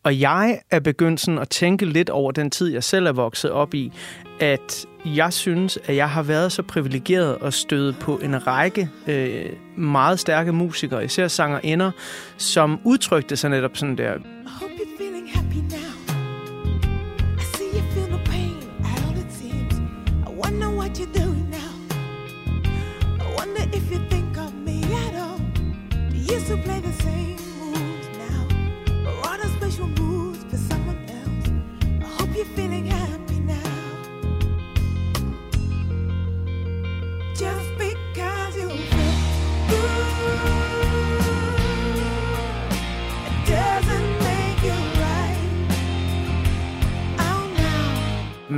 [0.04, 3.52] Og jeg er begyndt sådan at tænke lidt over den tid, jeg selv er vokset
[3.52, 3.92] op i,
[4.40, 9.46] at jeg synes, at jeg har været så privilegeret at støde på en række øh,
[9.78, 11.92] meget stærke musikere, især sangerinder,
[12.38, 15.79] som udtrykte sig netop sådan der, I hope you're feeling happy now.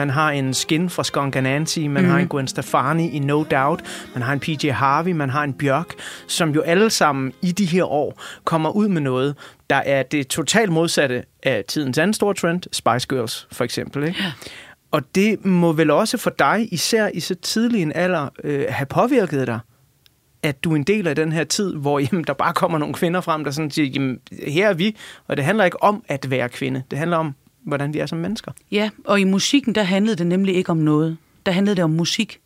[0.01, 2.09] Man har en Skin fra Skunk Nancy, man mm.
[2.09, 3.81] har en Gwen Stefani i No Doubt,
[4.13, 5.93] man har en PJ Harvey, man har en Bjørk,
[6.27, 9.35] som jo alle sammen i de her år kommer ud med noget,
[9.69, 14.03] der er det totalt modsatte af tidens anden store trend, Spice Girls for eksempel.
[14.03, 14.19] Ikke?
[14.19, 14.31] Ja.
[14.91, 18.85] Og det må vel også for dig, især i så tidlig en alder, øh, have
[18.85, 19.59] påvirket dig,
[20.43, 22.93] at du er en del af den her tid, hvor jamen, der bare kommer nogle
[22.93, 26.29] kvinder frem, der sådan siger, jamen, her er vi, og det handler ikke om at
[26.29, 27.35] være kvinde, det handler om,
[27.65, 28.51] hvordan vi er som mennesker.
[28.71, 31.17] Ja, og i musikken, der handlede det nemlig ikke om noget.
[31.45, 32.39] Der handlede det om musik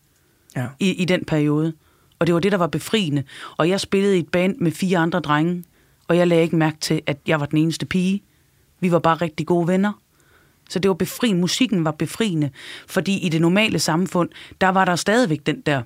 [0.56, 0.68] Ja.
[0.80, 1.74] i, i den periode.
[2.20, 3.24] Og det var det, der var befriende.
[3.58, 5.64] Og jeg spillede i et band med fire andre drenge,
[6.08, 8.22] og jeg lagde ikke mærke til, at jeg var den eneste pige.
[8.80, 9.94] Vi var bare rigtig gode venner.
[10.70, 11.42] Så det var befriende.
[11.42, 12.50] Musikken var befriende,
[12.88, 14.30] fordi i det normale samfund,
[14.62, 15.82] der var der stadigvæk den der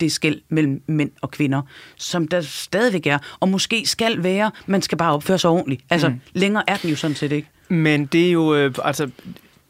[0.00, 1.62] det skæld mellem mænd og kvinder,
[1.96, 5.82] som der stadigvæk er, og måske skal være, man skal bare opføre sig ordentligt.
[5.90, 6.20] Altså, mm.
[6.32, 7.48] længere er den jo sådan set ikke.
[7.68, 9.10] Men det er jo, øh, altså,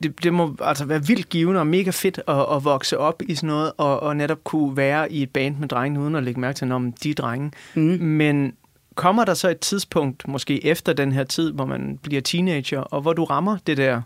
[0.03, 3.35] det, det må altså være vildt givende og mega fedt at, at vokse op i
[3.35, 6.41] sådan noget, og, og netop kunne være i et band med drenge, uden at lægge
[6.41, 7.53] mærke til, om de drenge.
[7.75, 7.83] Mm.
[8.01, 8.55] Men
[8.95, 13.01] kommer der så et tidspunkt, måske efter den her tid, hvor man bliver teenager, og
[13.01, 14.03] hvor du rammer det der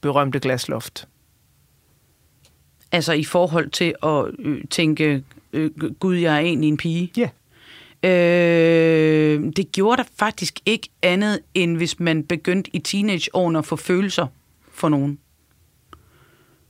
[0.00, 1.08] berømte glasloft?
[2.92, 7.12] Altså i forhold til at øh, tænke, øh, gud, jeg er egentlig en pige.
[7.16, 7.28] Ja.
[8.04, 13.76] Øh, det gjorde der faktisk ikke andet, end hvis man begyndte i teenageårene at få
[13.76, 14.26] følelser
[14.72, 15.18] for nogen.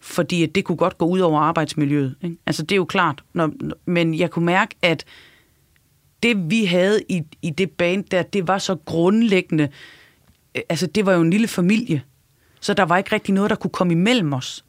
[0.01, 2.15] Fordi at det kunne godt gå ud over arbejdsmiljøet.
[2.25, 2.37] Ikke?
[2.47, 3.23] Altså det er jo klart.
[3.33, 3.53] Når,
[3.85, 5.05] men jeg kunne mærke, at
[6.23, 9.69] det vi havde i, i det band der, det var så grundlæggende.
[10.55, 12.03] Øh, altså det var jo en lille familie.
[12.61, 14.65] Så der var ikke rigtig noget, der kunne komme imellem os.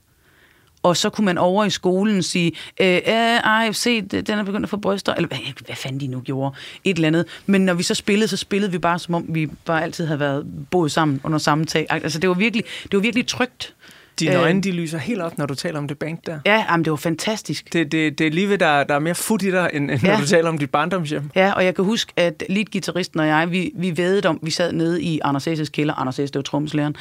[0.84, 4.64] Og så kunne man over i skolen sige, øh, øh, ej, se, den er begyndt
[4.64, 7.26] at få bryster, eller hvad, hvad fanden de nu gjorde, et eller andet.
[7.46, 10.20] Men når vi så spillede, så spillede vi bare, som om vi bare altid havde
[10.20, 11.88] været boet sammen under samme tag.
[11.90, 13.74] Altså, det var virkelig, det var virkelig trygt.
[14.20, 16.40] Dine øjne, de lyser helt op, når du taler om det band der.
[16.46, 17.74] Ja, jamen, det var fantastisk.
[17.74, 20.04] Det, det, det er lige ved, der, der er mere fut i dig, end, end
[20.04, 20.12] ja.
[20.12, 21.30] Når du taler om dit barndomshjem.
[21.36, 24.72] Ja, og jeg kan huske, at leadgitarristen og jeg, vi, vi vedede om, vi sad
[24.72, 26.96] nede i Anders S.'s kælder, Anders S., det var trommeslæren,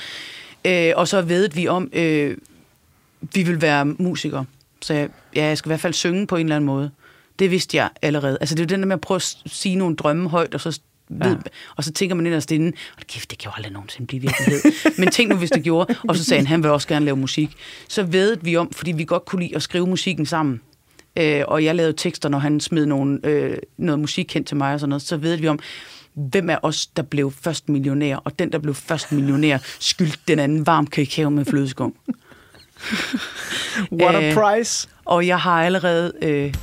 [0.64, 2.36] øh, og så vedede vi om, øh,
[3.34, 4.44] vi vil være musikere.
[4.82, 6.90] Så jeg, ja, jeg skal i hvert fald synge på en eller anden måde.
[7.38, 8.38] Det vidste jeg allerede.
[8.40, 10.60] Altså det er jo den der med at prøve at sige nogle drømme højt, og
[10.60, 11.36] så ved, Ja.
[11.76, 14.60] og så tænker man inderst inde, "Hold kæft, det kan jo aldrig nogensinde blive virkelighed.
[14.98, 15.94] Men tænk nu, hvis det gjorde.
[16.08, 17.50] Og så sagde han, han vil også gerne lave musik.
[17.88, 20.60] Så vedede vi om, fordi vi godt kunne lide at skrive musikken sammen.
[21.16, 24.74] Øh, og jeg lavede tekster, når han smed nogle, øh, noget musik hen til mig
[24.74, 25.02] og sådan noget.
[25.02, 25.58] Så vedede vi om,
[26.14, 28.16] hvem af os, der blev først millionær.
[28.16, 31.94] Og den, der blev først millionær, skyldte den anden varm kakao med flødeskum.
[34.02, 34.88] What a Øh, prize!
[35.04, 36.54] Og jeg har allerede øh,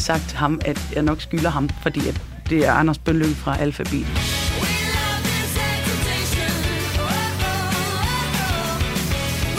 [0.00, 2.20] sagt til ham, at jeg nok skylder ham, fordi at
[2.50, 3.92] det er Anders Bønlyng fra Alphabet.
[3.92, 4.06] We
[4.96, 6.52] love this exaltation.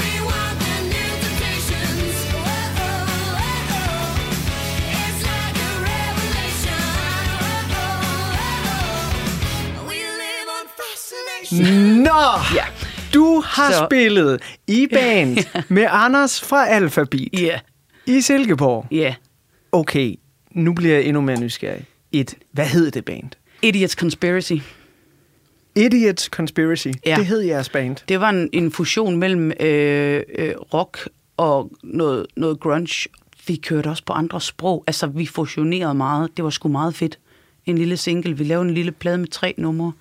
[0.01, 2.15] We want the new temptations.
[5.01, 6.83] It's like a revelation.
[9.89, 12.03] We live on fascination.
[12.03, 12.21] Nå!
[12.55, 12.65] Ja.
[13.14, 15.38] Du har Så- spillet i band
[15.76, 17.59] med Anders fra Alphabet Ja,
[18.05, 18.88] i Silkeborg.
[18.91, 19.16] ja.
[19.72, 20.16] Okay,
[20.51, 21.86] nu bliver jeg endnu mere nysgerrig.
[22.12, 23.30] Et, hvad hed det band?
[23.62, 24.53] Idiots Conspiracy.
[25.76, 26.88] Idiots Conspiracy.
[27.05, 27.16] Ja.
[27.16, 27.95] Det hed jeres band.
[28.07, 33.09] Det var en, en fusion mellem øh, øh, rock og noget, noget grunge.
[33.47, 34.84] Vi kørte også på andre sprog.
[34.88, 36.30] Altså, vi fusionerede meget.
[36.38, 37.20] Det var sgu meget fedt.
[37.66, 38.38] En lille single.
[38.38, 39.91] Vi lavede en lille plade med tre numre.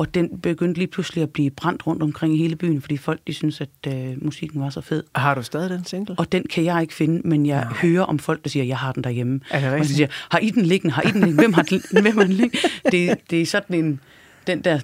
[0.00, 3.20] Og den begyndte lige pludselig at blive brændt rundt omkring i hele byen, fordi folk
[3.26, 5.04] de synes, at øh, musikken var så fed.
[5.14, 6.14] Har du stadig den single?
[6.18, 7.74] Og den kan jeg ikke finde, men jeg Nej.
[7.74, 9.40] hører om folk, der siger, at jeg har den derhjemme.
[9.50, 9.96] Er det og de rigtigt?
[9.96, 10.94] siger, har I den liggende?
[10.94, 11.42] Har I den liggende?
[11.42, 12.68] Hvem har den, hvem har den liggende?
[12.92, 14.00] Det, det er sådan en,
[14.46, 14.80] den der,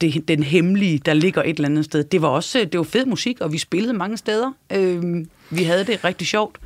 [0.00, 2.04] det, den hemmelige, der ligger et eller andet sted.
[2.04, 4.52] Det var også, det var fed musik, og vi spillede mange steder.
[4.72, 6.58] Øh, vi havde det rigtig sjovt.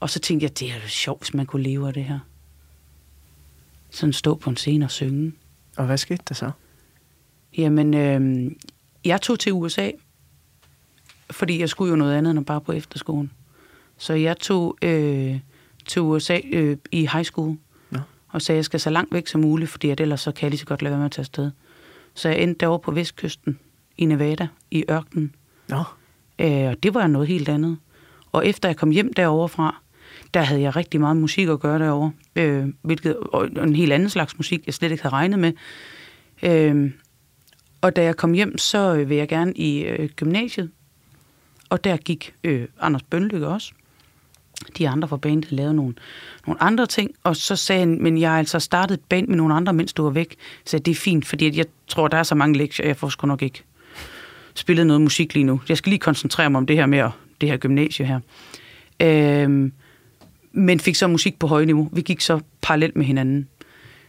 [0.00, 2.18] Og så tænkte jeg, det er jo sjovt, hvis man kunne leve af det her.
[3.90, 5.32] Sådan stå på en scene og synge.
[5.76, 6.50] Og hvad skete der så?
[7.58, 8.50] Jamen, øh,
[9.04, 9.90] jeg tog til USA,
[11.30, 13.30] fordi jeg skulle jo noget andet end bare på efterskolen.
[13.98, 15.38] Så jeg tog øh,
[15.86, 17.56] til USA øh, i high school,
[17.90, 17.98] Nå.
[18.28, 20.42] og sagde, at jeg skal så langt væk som muligt, fordi at ellers så kan
[20.42, 21.50] jeg lige så godt lade være med at tage afsted.
[22.14, 23.58] Så jeg endte derovre på vestkysten
[23.98, 25.34] i Nevada, i ørkenen.
[25.68, 25.84] Nå,
[26.42, 27.78] Øh, og det var noget helt andet.
[28.32, 29.80] Og efter jeg kom hjem derovre fra,
[30.34, 34.10] der havde jeg rigtig meget musik at gøre derovre, øh, hvilket og en helt anden
[34.10, 35.52] slags musik, jeg slet ikke havde regnet med.
[36.42, 36.90] Øh,
[37.82, 40.70] og da jeg kom hjem, så øh, vil jeg gerne i øh, gymnasiet,
[41.68, 43.72] og der gik øh, Anders Bønlykke også.
[44.78, 45.94] De andre fra bandet lavede nogle,
[46.46, 49.36] nogle andre ting, og så sagde han, men jeg har altså startet et band med
[49.36, 50.36] nogle andre, mens du var væk.
[50.64, 53.08] Så det er fint, fordi at jeg tror, der er så mange lektier, jeg får
[53.08, 53.62] sgu nok ikke
[54.54, 55.60] spillet noget musik lige nu.
[55.68, 57.10] Jeg skal lige koncentrere mig om det her med
[57.40, 58.20] det her gymnasie her.
[59.00, 59.72] Øhm,
[60.52, 61.88] men fik så musik på højt niveau.
[61.92, 63.48] Vi gik så parallelt med hinanden.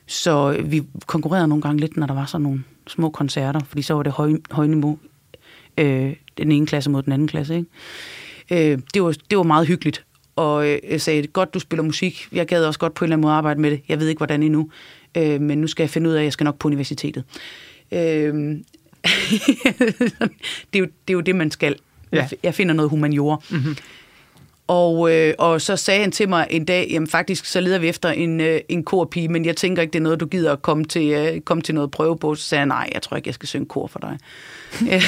[0.07, 3.81] Så øh, vi konkurrerede nogle gange lidt, når der var sådan nogle små koncerter, fordi
[3.81, 4.99] så var det høj, høj niveau.
[5.77, 7.55] Øh, den ene klasse mod den anden klasse.
[7.55, 8.71] Ikke?
[8.71, 10.05] Øh, det, var, det var meget hyggeligt.
[10.35, 12.27] Og øh, jeg sagde, godt du spiller musik.
[12.31, 13.81] Jeg gad også godt på en eller anden måde arbejde med det.
[13.89, 14.69] Jeg ved ikke, hvordan endnu.
[15.17, 17.23] Øh, men nu skal jeg finde ud af, at jeg skal nok på universitetet.
[17.91, 17.99] Øh,
[20.73, 21.75] det, er jo, det er jo det, man skal.
[22.11, 22.17] Ja.
[22.17, 23.37] Jeg, jeg finder noget humaniora.
[23.51, 23.75] Mm-hmm.
[24.73, 27.87] Og, øh, og så sagde han til mig en dag, jamen faktisk, så leder vi
[27.87, 30.61] efter en, øh, en korpige, men jeg tænker ikke, det er noget, du gider at
[30.61, 32.35] komme til, øh, komme til noget prøve på.
[32.35, 34.17] Så sagde jeg, nej, jeg tror ikke, jeg skal synge kor for dig.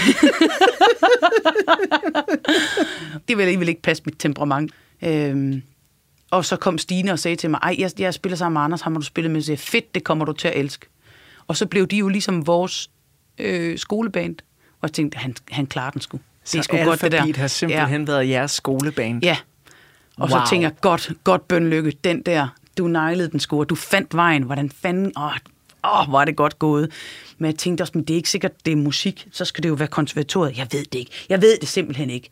[3.27, 4.71] det vil alligevel ikke passe mit temperament.
[5.03, 5.61] Øhm,
[6.31, 8.81] og så kom Stine og sagde til mig, ej, jeg, jeg spiller sammen med Anders,
[8.81, 10.85] ham har du spillet med, så jeg, fedt, det kommer du til at elske.
[11.47, 12.89] Og så blev de jo ligesom vores
[13.37, 14.35] øh, skoleband,
[14.81, 16.19] og jeg tænkte, han, han klarer den sgu.
[16.43, 17.33] så er sgu godt, det der.
[17.37, 18.11] Har simpelthen ja.
[18.11, 19.23] været jeres skoleband.
[19.23, 19.37] Ja.
[20.17, 20.39] Og wow.
[20.39, 22.47] Så tænker jeg, godt, godt bønlykke, den der,
[22.77, 25.31] du nejlede den og du fandt vejen, hvordan fanden, åh,
[25.83, 26.91] åh, hvor er det godt gået.
[27.37, 29.69] Men jeg tænkte også, men det er ikke sikkert, det er musik, så skal det
[29.69, 30.57] jo være konservatoriet.
[30.57, 31.11] Jeg ved det ikke.
[31.29, 32.29] Jeg ved det simpelthen ikke.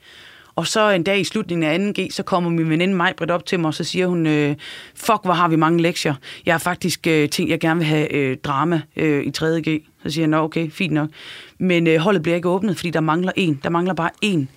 [0.56, 3.60] Og så en dag i slutningen af 2G, så kommer min veninde Majbrit op til
[3.60, 4.56] mig, og så siger hun, øh,
[4.96, 6.16] fuck, hvor har vi mange lektier.
[6.46, 9.90] Jeg har faktisk øh, tænkt, jeg gerne vil have øh, drama øh, i 3G.
[10.04, 11.10] Så siger jeg, nå okay, fint nok.
[11.58, 13.60] Men øh, holdet bliver ikke åbnet, fordi der mangler en.
[13.64, 14.50] Der mangler bare en.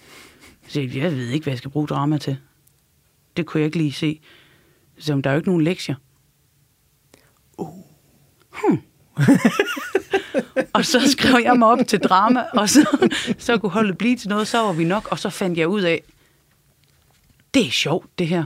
[0.69, 2.37] Så jeg, jeg ved ikke, hvad jeg skal bruge drama til.
[3.37, 4.21] Det kunne jeg ikke lige se.
[4.99, 5.95] Så der er jo ikke nogen lektier.
[8.53, 8.79] Hmm.
[10.75, 13.09] og så skrev jeg mig op til drama, og så,
[13.39, 15.83] så kunne holdet blive til noget, så var vi nok, og så fandt jeg ud
[15.83, 16.03] af,
[17.55, 18.45] det er sjovt, det her.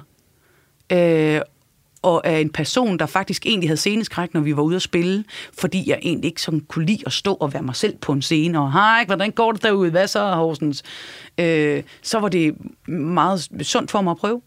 [0.93, 1.41] Øh,
[2.03, 5.25] og af en person, der faktisk egentlig havde sceneskræk, når vi var ude at spille,
[5.59, 8.23] fordi jeg egentlig ikke sådan kunne lide at stå og være mig selv på en
[8.23, 10.83] scene, og hej, hvordan går det derude, hvad så, Horsens?
[11.39, 12.55] Øh, så var det
[12.89, 14.41] meget sundt for mig at prøve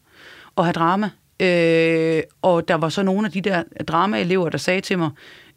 [0.58, 1.10] at have drama.
[1.40, 5.10] Øh, og der var så nogle af de der dramaelever, der sagde til mig,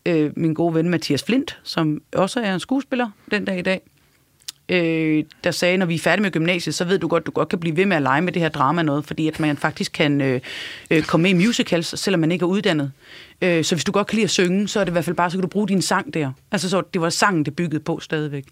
[0.07, 3.80] øh, min gode ven Mathias Flint, som også er en skuespiller den dag i dag,
[4.68, 7.49] øh, der sagde, når vi er færdige med gymnasiet, så ved du godt, du godt
[7.49, 9.92] kan blive ved med at lege med det her drama noget, fordi at man faktisk
[9.92, 10.40] kan øh,
[10.90, 12.92] øh, komme med i musicals, selvom man ikke er uddannet.
[13.42, 15.16] Øh, så hvis du godt kan lide at synge, så er det i hvert fald
[15.16, 16.32] bare, så kan du bruge din sang der.
[16.53, 18.44] Altså så det var sangen, det byggede på stadigvæk.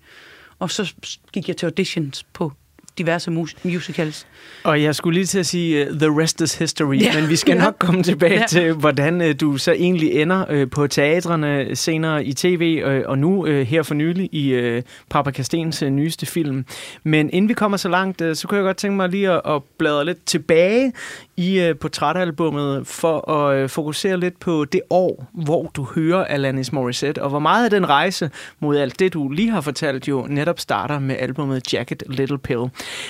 [0.58, 0.94] Og så
[1.32, 2.52] gik jeg til auditions på
[2.98, 4.26] diverse mus- musicals.
[4.64, 7.20] Og jeg skulle lige til at sige, uh, the rest is history, Ja.
[7.20, 7.64] men vi skal Ja.
[7.64, 8.46] nok komme tilbage Ja.
[8.48, 13.18] til, hvordan uh, du så egentlig ender uh, på teatrene, senere i tv, uh, og
[13.18, 16.64] nu uh, her for nylig i uh, Papa Kastens uh, nyeste film.
[17.04, 19.40] Men inden vi kommer så langt, uh, så kunne jeg godt tænke mig lige at,
[19.48, 20.92] at bladre lidt tilbage
[21.36, 26.24] i øh, uh, portrætalbummet, for at uh, fokusere lidt på det år, hvor du hører
[26.24, 28.30] Alanis Morissette, og hvor meget af den rejse
[28.60, 32.64] mod alt det, du lige har fortalt, jo netop starter med albumet Jacket Little Pill.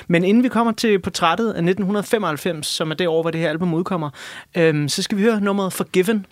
[0.08, 3.48] Men inden vi kommer til portrættet af 1995, som er det år, hvor det her
[3.48, 4.10] album udkommer,
[4.56, 6.26] øhm, så skal vi høre nummeret Forgiven,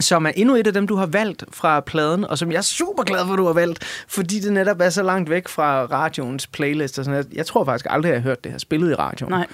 [0.00, 2.62] som er endnu et af dem, du har valgt fra pladen, og som jeg er
[2.62, 6.46] super glad for, du har valgt, fordi det netop er så langt væk fra radioens
[6.46, 6.98] playlist.
[6.98, 7.36] Og sådan noget.
[7.36, 9.32] Jeg tror faktisk aldrig, jeg har hørt det her spillet i radioen.
[9.32, 9.46] Nej.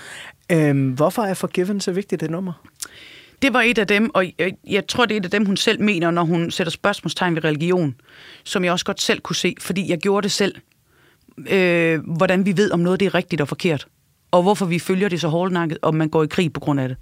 [0.52, 2.52] Øhm, hvorfor er Forgiven så vigtigt, det nummer?
[3.42, 5.56] Det var et af dem, og jeg, jeg tror, det er et af dem, hun
[5.56, 7.94] selv mener, når hun sætter spørgsmålstegn ved religion,
[8.44, 10.54] som jeg også godt selv kunne se, fordi jeg gjorde det selv.
[11.50, 13.86] Øh, hvordan vi ved, om noget det er rigtigt og forkert,
[14.30, 16.88] og hvorfor vi følger det så hårdnakket, om man går i krig på grund af
[16.88, 16.96] det.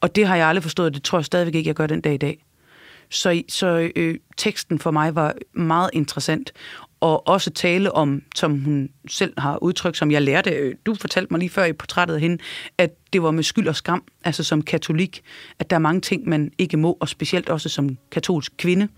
[0.00, 2.14] Og det har jeg aldrig forstået, det tror jeg stadigvæk ikke, jeg gør den dag
[2.14, 2.44] i dag.
[3.10, 6.52] Så, så øh, teksten for mig var meget interessant.
[7.00, 11.28] Og også tale om, som hun selv har udtrykt, som jeg lærte, øh, du fortalte
[11.30, 12.38] mig lige før i portrættet af hende,
[12.78, 15.22] at det var med skyld og skam, altså som katolik,
[15.58, 18.88] at der er mange ting, man ikke må, og specielt også som katolsk kvinde.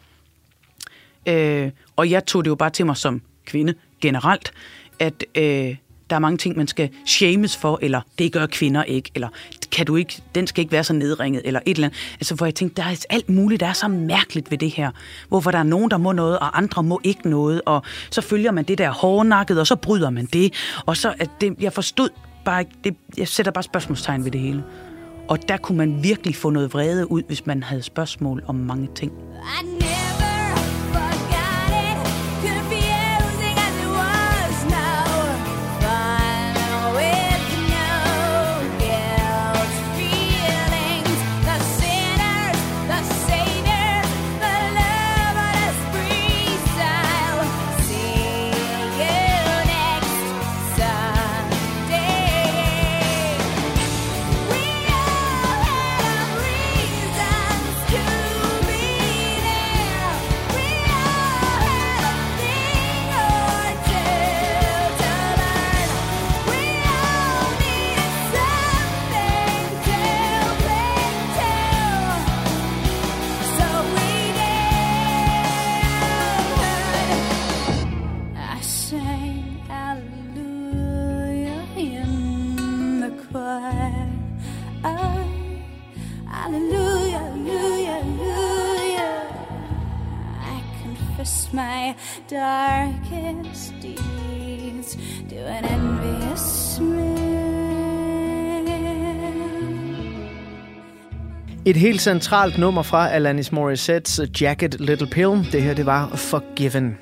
[1.28, 4.52] Øh, og jeg tog det jo bare til mig som kvinde generelt,
[4.98, 5.76] at øh,
[6.10, 9.28] der er mange ting, man skal shames for, eller det gør kvinder ikke, eller
[9.72, 12.14] kan du ikke, den skal ikke være så nedringet, eller et eller andet.
[12.14, 14.90] Altså, hvor jeg tænkte, der er alt muligt, der er så mærkeligt ved det her.
[15.28, 18.50] Hvorfor der er nogen, der må noget, og andre må ikke noget, og så følger
[18.50, 20.54] man det der hårdnakket, og så bryder man det.
[20.86, 22.08] Og så, at det, jeg forstod
[22.44, 24.64] bare ikke, det, jeg sætter bare spørgsmålstegn ved det hele.
[25.28, 28.88] Og der kunne man virkelig få noget vrede ud, hvis man havde spørgsmål om mange
[28.94, 29.12] ting.
[29.80, 29.95] I
[101.68, 106.98] Et helt centralt nummer fra Alanis Morissettes Jacket Little Pill, det her det var Forgiven.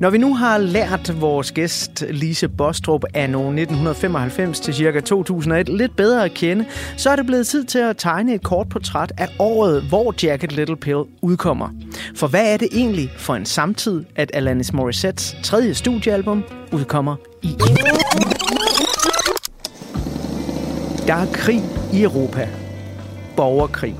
[0.00, 5.00] Når vi nu har lært vores gæst Lise Bostrup anno 1995 til ca.
[5.00, 6.64] 2001 lidt bedre at kende,
[6.96, 10.52] så er det blevet tid til at tegne et kort portræt af året, hvor Jacket
[10.52, 11.68] Little Pill udkommer.
[12.16, 17.56] For hvad er det egentlig for en samtid, at Alanis Morissettes tredje studiealbum udkommer i?
[21.06, 22.48] Der er krig i Europa.
[23.38, 23.94] Borgerkrig.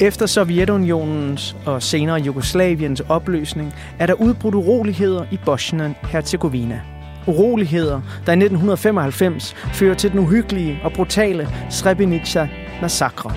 [0.00, 6.80] Efter Sovjetunionens og senere Jugoslaviens opløsning er der udbrudt uroligheder i Bosnien-Herzegovina.
[7.26, 13.32] Uroligheder, der i 1995 fører til den uhyggelige og brutale Srebrenica-massakre.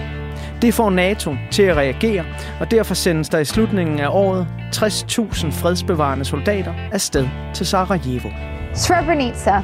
[0.61, 2.25] Det får NATO til at reagere,
[2.59, 8.29] og derfor sendes der i slutningen af året 60.000 fredsbevarende soldater afsted til Sarajevo.
[8.73, 9.61] Srebrenica,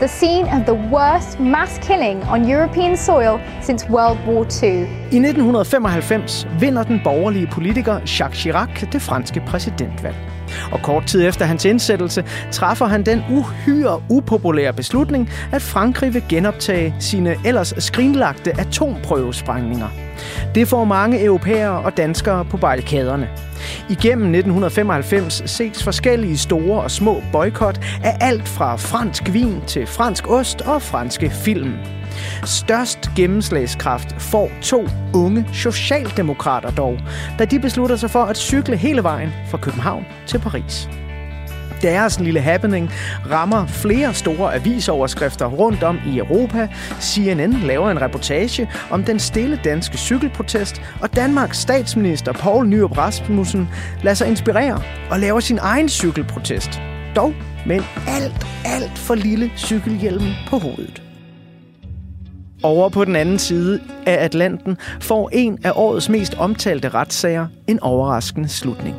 [0.00, 4.82] the scene of the worst mass killing on European soil since World War II.
[5.12, 10.16] I 1995 vinder den borgerlige politiker Jacques Chirac det franske præsidentvalg.
[10.72, 16.22] Og kort tid efter hans indsættelse træffer han den uhyre upopulære beslutning, at Frankrig vil
[16.28, 19.88] genoptage sine ellers skrinlagte atomprøvesprængninger.
[20.54, 23.28] Det får mange europæere og danskere på barrikaderne.
[23.90, 30.30] Igennem 1995 ses forskellige store og små boykot af alt fra fransk vin til fransk
[30.30, 31.74] ost og franske film.
[32.44, 36.98] Størst gennemslagskraft får to unge socialdemokrater dog,
[37.38, 40.88] da de beslutter sig for at cykle hele vejen fra København til Paris.
[41.82, 42.90] Deres lille happening
[43.30, 46.68] rammer flere store avisoverskrifter rundt om i Europa.
[47.00, 53.68] CNN laver en reportage om den stille danske cykelprotest, og Danmarks statsminister Poul Nyrup Rasmussen
[54.02, 56.80] lader sig inspirere og laver sin egen cykelprotest.
[57.16, 57.34] Dog
[57.66, 61.05] med en alt, alt for lille cykelhjelm på hovedet.
[62.62, 67.80] Over på den anden side af Atlanten får en af årets mest omtalte retssager en
[67.80, 68.96] overraskende slutning.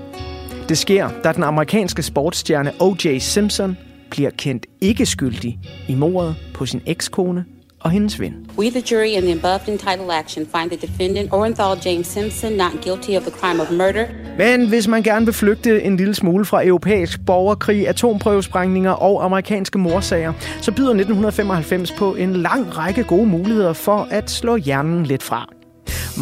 [0.70, 3.18] Det sker, da den amerikanske sportsstjerne O.J.
[3.20, 3.78] Simpson
[4.10, 7.46] bliver kendt ikke skyldig i mordet på sin ekskone
[7.80, 8.34] og hendes ven.
[8.58, 12.72] We, the jury, in the above entitled action, find the defendant, Orenthal James Simpson, not
[12.84, 14.06] guilty of the crime of murder.
[14.38, 19.78] Men hvis man gerne vil flygte en lille smule fra europæisk borgerkrig, atomprøvesprængninger og amerikanske
[19.78, 25.24] morsager, så byder 1995 på en lang række gode muligheder for at slå hjernen lidt
[25.24, 25.50] fra.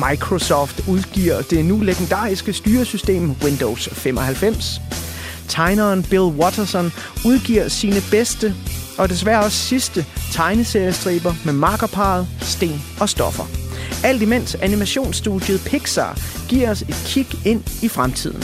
[0.09, 4.81] Microsoft udgiver det nu legendariske styresystem Windows 95.
[5.47, 6.85] Tegneren Bill Watterson
[7.25, 8.55] udgiver sine bedste
[8.97, 13.45] og desværre også sidste tegneseriestriber med makkerparet, sten og stoffer.
[14.03, 16.19] Alt imens animationsstudiet Pixar
[16.49, 18.43] giver os et kig ind i fremtiden.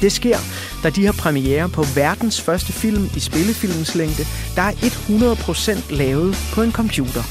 [0.00, 0.38] Det sker,
[0.82, 4.26] da de har premiere på verdens første film i spillefilmens længde,
[4.56, 7.22] der er 100% lavet på en computer.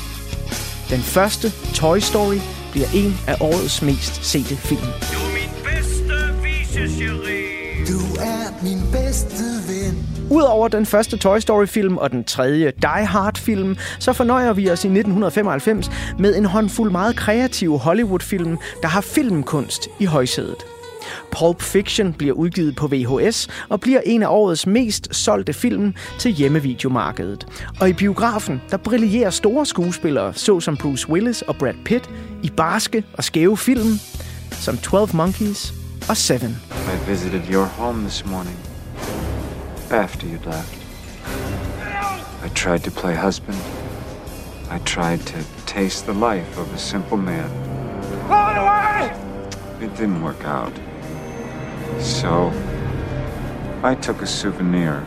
[0.89, 2.37] Den første Toy Story
[2.71, 4.81] bliver en af årets mest sete film.
[4.81, 5.49] Du er min
[7.87, 9.54] Du er min bedste.
[10.31, 14.87] Udover den første Toy Story-film og den tredje Die Hard-film, så fornøjer vi os i
[14.87, 20.65] 1995 med en håndfuld meget kreative Hollywood-film, der har filmkunst i højsædet.
[21.31, 26.31] Pulp Fiction bliver udgivet på VHS og bliver en af årets mest solgte film til
[26.31, 27.47] hjemmevideomarkedet.
[27.79, 32.09] Og i biografen, der brillerer store skuespillere, såsom Bruce Willis og Brad Pitt,
[32.43, 33.99] i barske og skæve film,
[34.51, 35.73] som 12 Monkeys
[36.09, 36.57] og Seven.
[36.71, 38.64] I visited your home this morning
[39.91, 40.81] after you left.
[42.43, 43.57] I tried to play husband.
[44.69, 47.49] I tried to taste the life of a simple man.
[49.81, 50.73] It didn't work out.
[51.99, 52.51] So
[53.83, 55.01] I took a souvenir.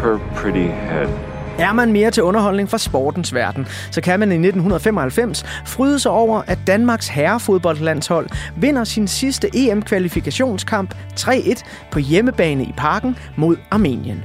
[0.00, 1.29] Her pretty head.
[1.60, 6.12] Er man mere til underholdning fra sportens verden, så kan man i 1995 fryde sig
[6.12, 14.24] over, at Danmarks herrefodboldlandshold vinder sin sidste EM-kvalifikationskamp 3-1 på hjemmebane i parken mod Armenien.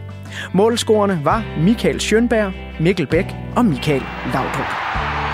[0.54, 5.25] Målscorerne var Michael Schönberg, Mikkel Bæk og Michael Laudrup.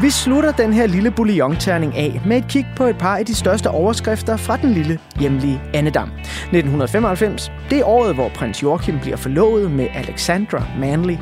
[0.00, 3.34] Vi slutter den her lille bouillonterning af med et kig på et par af de
[3.34, 6.08] største overskrifter fra den lille hjemlige Annedam.
[6.08, 11.16] 1995, det er året, hvor prins Joachim bliver forlovet med Alexandra Manley.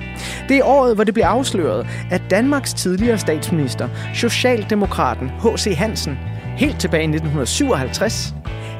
[0.48, 5.74] Det er året, hvor det bliver afsløret, at Danmarks tidligere statsminister, Socialdemokraten H.C.
[5.76, 6.18] Hansen,
[6.56, 8.34] helt tilbage i 1957,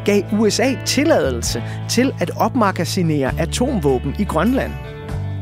[0.04, 4.72] gav USA tilladelse til at opmagasinere atomvåben i Grønland.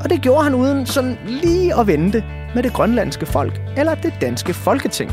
[0.05, 2.25] Og det gjorde han uden sådan lige at vente
[2.55, 5.13] med det grønlandske folk eller det danske folketing.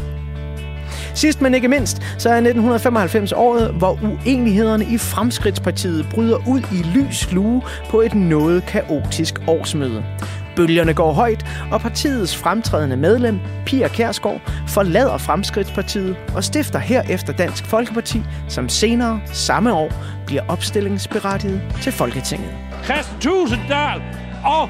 [1.14, 7.00] Sidst men ikke mindst, så er 1995 året, hvor uenighederne i Fremskridtspartiet bryder ud i
[7.00, 10.06] lys lue på et noget kaotisk årsmøde.
[10.56, 17.66] Bølgerne går højt, og partiets fremtrædende medlem, Pia Kærsgaard, forlader Fremskridtspartiet og stifter herefter Dansk
[17.66, 19.92] Folkeparti, som senere samme år
[20.26, 22.50] bliver opstillingsberettiget til Folketinget.
[22.84, 24.02] Christian Tusinddal,
[24.46, 24.70] og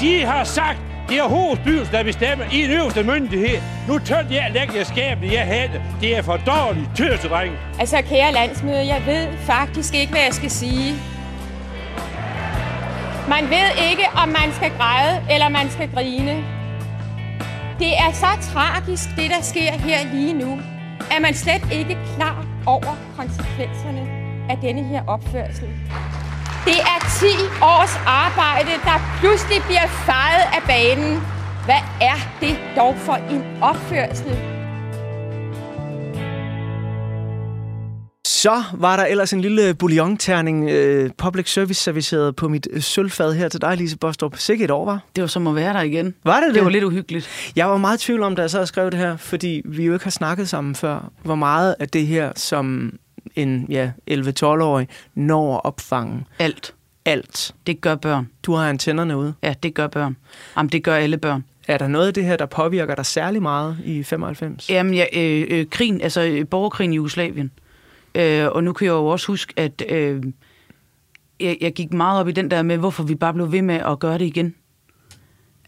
[0.00, 3.58] de har sagt, det er hovedstyrelsen, der bestemmer i en øverste myndighed.
[3.88, 5.82] Nu tør jeg lægge jer skabene, jeg havde.
[6.00, 7.52] Det er for dårligt, tøsedreng.
[7.80, 10.94] Altså, kære landsmøde, jeg ved faktisk ikke, hvad jeg skal sige.
[13.28, 16.44] Man ved ikke, om man skal græde eller man skal grine.
[17.78, 20.60] Det er så tragisk, det der sker her lige nu,
[21.16, 24.02] at man slet ikke klar over konsekvenserne
[24.50, 25.68] af denne her opførsel.
[26.64, 27.26] Det er 10
[27.62, 31.20] års arbejde, der pludselig bliver fejet af banen.
[31.64, 34.30] Hvad er det dog for en opførsel?
[38.26, 43.34] Så var der ellers en lille bouillonterning øh, public service serviceret på mit øh, sølvfad
[43.34, 44.36] her til dig, Lise Bostrup.
[44.36, 45.00] Sikke et år, var.
[45.16, 46.14] Det var som at være der igen.
[46.24, 46.54] Var det det?
[46.54, 47.52] Det var lidt uhyggeligt.
[47.56, 49.92] Jeg var meget i tvivl om, da jeg så skrev det her, fordi vi jo
[49.92, 52.92] ikke har snakket sammen før, hvor meget af det her, som
[53.36, 56.74] en ja, 11-12-årig når at opfange Alt.
[57.04, 57.54] alt.
[57.66, 58.28] Det gør børn.
[58.42, 59.34] Du har antennerne ude.
[59.42, 60.16] Ja, det gør børn.
[60.56, 61.44] Jamen, det gør alle børn.
[61.68, 64.70] Er der noget af det her, der påvirker dig særlig meget i 95?
[64.70, 67.50] Jamen, ja, øh, øh, krigen, altså øh, borgerkrigen i Jugoslavien.
[68.14, 70.22] Øh, og nu kan jeg jo også huske, at øh,
[71.40, 73.74] jeg, jeg gik meget op i den der med, hvorfor vi bare blev ved med
[73.74, 74.54] at gøre det igen.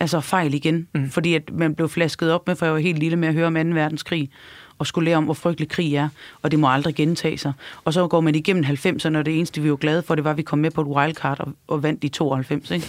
[0.00, 0.88] Altså fejl igen.
[0.94, 1.10] Mm.
[1.10, 3.46] Fordi at man blev flasket op med, for jeg var helt lille med at høre
[3.46, 3.60] om 2.
[3.60, 4.30] verdenskrig,
[4.78, 6.08] og skulle lære om, hvor frygtelig krig er,
[6.42, 7.52] og det må aldrig gentage sig.
[7.84, 10.30] Og så går man igennem 90'erne, og det eneste, vi var glade for, det var,
[10.30, 12.86] at vi kom med på et wildcard og, og vandt i 92, ikke?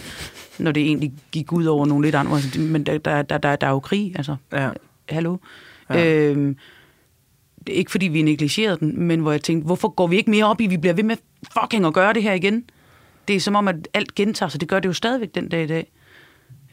[0.60, 2.40] Når det egentlig gik ud over nogle lidt andre.
[2.60, 4.36] Men der, der, der, der, der er jo krig, altså.
[4.54, 4.70] Ja.
[5.10, 5.38] Hallo?
[5.90, 6.16] Ja.
[6.16, 6.58] Øhm,
[7.68, 10.62] ikke fordi, vi negligerede den, men hvor jeg tænkte, hvorfor går vi ikke mere op
[10.62, 11.18] i, vi bliver ved med
[11.62, 12.64] fucking at gøre det her igen?
[13.28, 14.62] Det er som om, at alt gentager sig.
[14.62, 15.92] Det gør det jo stadigvæk den dag i dag.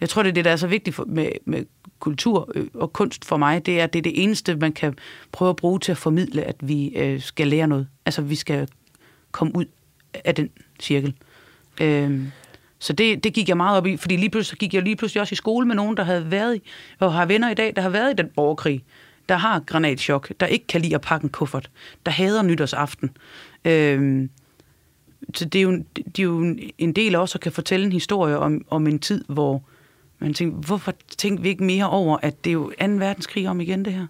[0.03, 1.65] Jeg tror, det er det, der er så vigtigt for, med, med
[1.99, 4.95] kultur øh, og kunst for mig, det er, at det er det eneste, man kan
[5.33, 7.89] prøve at bruge til at formidle, at vi øh, skal lære noget.
[8.07, 8.69] Altså, vi skal
[9.31, 9.65] komme ud
[10.25, 10.51] af den
[10.81, 11.15] cirkel.
[11.81, 12.21] Øh,
[12.79, 15.21] så det, det gik jeg meget op i, fordi lige pludselig gik jeg lige pludselig
[15.21, 16.63] også i skole med nogen, der havde været i,
[16.99, 18.85] og har venner i dag, der har været i den borgerkrig,
[19.29, 21.71] der har granatschok, der ikke kan lide at pakke en kuffert,
[22.07, 23.11] der hader nytårsaften.
[23.65, 24.29] Øh,
[25.35, 28.39] så det er, jo, det er jo en del også at kan fortælle en historie
[28.39, 29.63] om, om en tid, hvor
[30.23, 32.87] man tænker, hvorfor tænkte vi ikke mere over, at det er jo 2.
[32.87, 34.07] verdenskrig om igen, det her?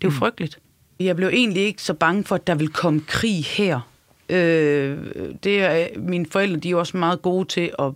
[0.00, 0.16] Det er jo mm.
[0.16, 0.58] frygteligt.
[1.00, 3.80] Jeg blev egentlig ikke så bange for, at der vil komme krig her.
[4.28, 4.98] Øh,
[5.44, 7.92] det er, mine forældre de er også meget gode til, at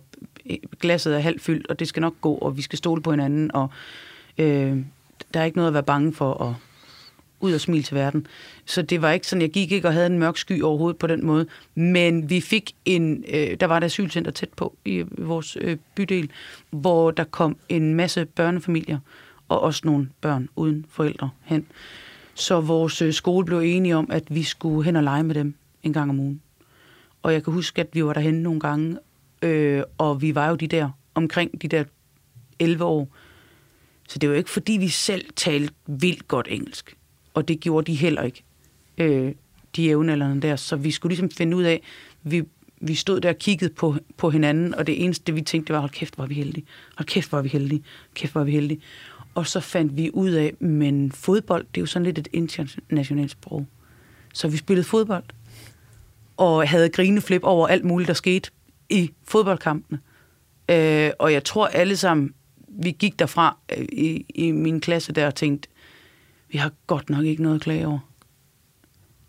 [0.79, 3.51] glasset er halvt fyldt, og det skal nok gå, og vi skal stole på hinanden,
[3.53, 3.69] og
[4.37, 4.77] øh,
[5.33, 6.53] der er ikke noget at være bange for at
[7.39, 8.27] ud og smile til verden.
[8.67, 11.07] Så det var ikke sådan, jeg gik ikke og havde en mørk sky overhovedet på
[11.07, 11.47] den måde.
[11.75, 16.29] Men vi fik en, øh, der var et asylcenter tæt på i vores øh, bydel,
[16.69, 18.99] hvor der kom en masse børnefamilier
[19.47, 21.65] og også nogle børn uden forældre hen.
[22.33, 25.55] Så vores øh, skole blev enige om, at vi skulle hen og lege med dem
[25.83, 26.41] en gang om ugen.
[27.23, 28.97] Og jeg kan huske, at vi var derhen nogle gange,
[29.41, 31.83] øh, og vi var jo de der, omkring de der
[32.59, 33.07] 11 år.
[34.09, 36.97] Så det var jo ikke, fordi vi selv talte vildt godt engelsk.
[37.33, 38.43] Og det gjorde de heller ikke,
[38.97, 39.31] øh,
[39.75, 40.55] de jævnaldrende der.
[40.55, 41.81] Så vi skulle ligesom finde ud af,
[42.23, 42.43] vi,
[42.81, 45.79] vi stod der og kiggede på, på hinanden, og det eneste, vi tænkte, det var,
[45.79, 46.65] hold kæft, hvor er vi heldige.
[46.97, 47.83] Hold kæft, hvor er vi heldige.
[48.13, 48.81] Kæft, hvor er vi heldige.
[49.35, 53.31] Og så fandt vi ud af, men fodbold, det er jo sådan lidt et internationalt
[53.31, 53.67] sprog.
[54.33, 55.23] Så vi spillede fodbold,
[56.37, 58.51] og havde grineflip over alt muligt, der skete
[58.89, 59.99] i fodboldkampene.
[60.71, 62.33] Øh, og jeg tror alle sammen,
[62.67, 65.69] vi gik derfra øh, i, i min klasse der og tænkte,
[66.51, 67.99] vi har godt nok ikke noget at klage over.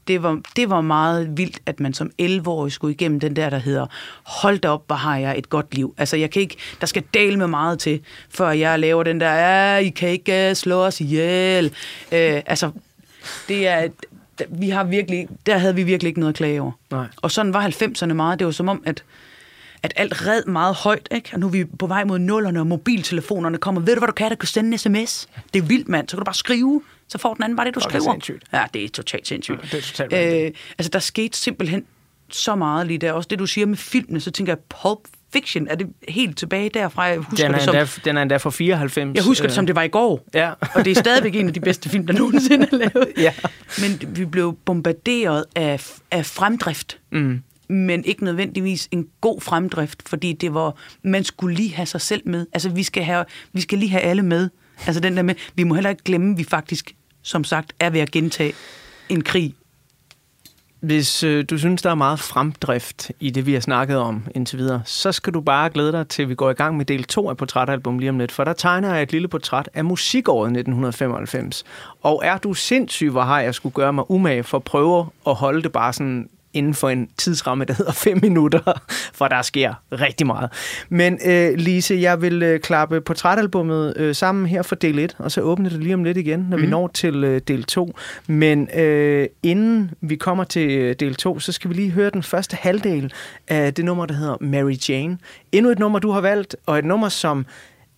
[0.09, 3.59] Det var, det var meget vildt, at man som 11-årig skulle igennem den der, der
[3.59, 3.86] hedder,
[4.22, 5.94] hold da op, hvor har jeg et godt liv.
[5.98, 8.00] Altså, jeg kan ikke, der skal dele med meget til,
[8.30, 11.64] før jeg laver den der, ja, I kan ikke øh, slå os ihjel.
[12.12, 12.70] Øh, altså,
[13.48, 13.88] det er,
[14.48, 16.72] vi har virkelig, der havde vi virkelig ikke noget at klage over.
[16.90, 17.06] Nej.
[17.16, 18.38] Og sådan var 90'erne meget.
[18.38, 19.04] Det var som om, at,
[19.82, 21.30] at alt red meget højt, ikke?
[21.32, 23.80] Og nu er vi på vej mod nullerne, og mobiltelefonerne kommer.
[23.80, 24.30] Ved du, hvad du kan?
[24.30, 25.28] Du kan sende en sms.
[25.54, 26.09] Det er vildt, mand.
[26.09, 26.82] Så kan du bare skrive.
[27.09, 28.12] Så får den anden bare det, du Nå, det er skriver.
[28.14, 28.44] sindssygt.
[28.52, 29.59] Ja, det er totalt sindssygt.
[29.62, 31.84] Ja, det er totalt øh, altså, der skete simpelthen
[32.30, 33.12] så meget lige der.
[33.12, 34.98] Også det, du siger med filmene, så tænker jeg, Pulp
[35.32, 37.02] Fiction, er det helt tilbage derfra?
[37.02, 39.14] Jeg husker Den er, det som, endda, den er endda fra 94.
[39.16, 40.24] jeg husker det øh, som det var i går.
[40.34, 40.52] Ja.
[40.74, 43.12] Og det er stadigvæk en af de bedste film, der nogensinde er lavet.
[43.18, 43.32] Ja.
[43.80, 46.98] Men vi blev bombarderet af, af fremdrift.
[47.12, 47.42] Mm.
[47.68, 52.22] Men ikke nødvendigvis en god fremdrift, fordi det var, man skulle lige have sig selv
[52.24, 52.46] med.
[52.52, 54.48] Altså, vi skal, have, vi skal lige have alle med.
[54.86, 56.94] Altså, den der med, vi må heller ikke glemme, at vi faktisk,
[57.29, 58.53] som sagt, er ved at gentage
[59.09, 59.55] en krig.
[60.81, 64.59] Hvis øh, du synes, der er meget fremdrift i det, vi har snakket om indtil
[64.59, 67.05] videre, så skal du bare glæde dig til, at vi går i gang med del
[67.05, 70.47] 2 af portrætalbum lige om lidt, for der tegner jeg et lille portræt af musikåret
[70.47, 71.64] 1995.
[72.03, 75.35] Og er du sindssyg, hvor har jeg skulle gøre mig umage for at prøve at
[75.35, 78.80] holde det bare sådan inden for en tidsramme, der hedder 5 minutter,
[79.12, 80.50] for der sker rigtig meget.
[80.88, 85.32] Men øh, Lise, jeg vil øh, klappe portrætalbummet øh, sammen her for del 1, og
[85.32, 86.62] så åbne det lige om lidt igen, når mm.
[86.62, 87.94] vi når til øh, del 2.
[88.26, 92.22] Men øh, inden vi kommer til øh, del 2, så skal vi lige høre den
[92.22, 93.12] første halvdel
[93.48, 95.18] af det nummer, der hedder Mary Jane.
[95.52, 97.46] Endnu et nummer, du har valgt, og et nummer, som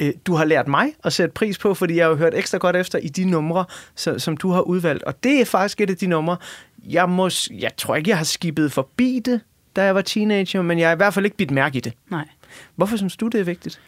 [0.01, 2.59] øh, du har lært mig at sætte pris på, fordi jeg har jo hørt ekstra
[2.59, 5.03] godt efter i de numre, så, som du har udvalgt.
[5.03, 6.37] Og det er faktisk et af de numre,
[6.85, 9.41] jeg, må, jeg tror ikke, jeg har skibet forbi det,
[9.77, 11.93] da jeg var teenager, men jeg har i hvert fald ikke bidt mærke i det.
[12.11, 12.29] Nej.
[12.77, 13.81] Hvorfor synes du, det er vigtigt?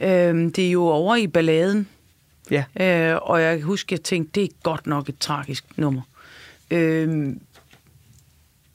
[0.00, 1.88] Øhm, det er jo over i balladen.
[2.50, 2.64] Ja.
[2.80, 6.02] Øh, og jeg kan huske, at jeg tænkte, det er godt nok et tragisk nummer.
[6.70, 7.40] Øhm,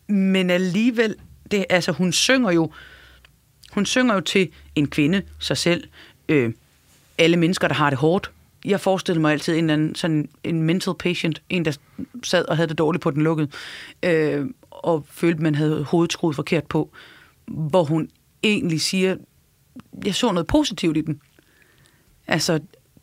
[0.07, 1.15] men alligevel,
[1.51, 2.71] det, altså hun synger jo,
[3.71, 5.87] hun synger jo til en kvinde, sig selv,
[6.29, 6.53] øh,
[7.17, 8.31] alle mennesker, der har det hårdt.
[8.67, 11.77] Jeg forestillede mig altid en, eller anden, sådan en mental patient, en, der
[12.23, 13.49] sad og havde det dårligt på den lukkede,
[14.03, 16.91] øh, og følte, man havde hovedet skruet forkert på,
[17.45, 18.09] hvor hun
[18.43, 19.15] egentlig siger,
[20.05, 21.21] jeg så noget positivt i den.
[22.27, 22.59] Altså,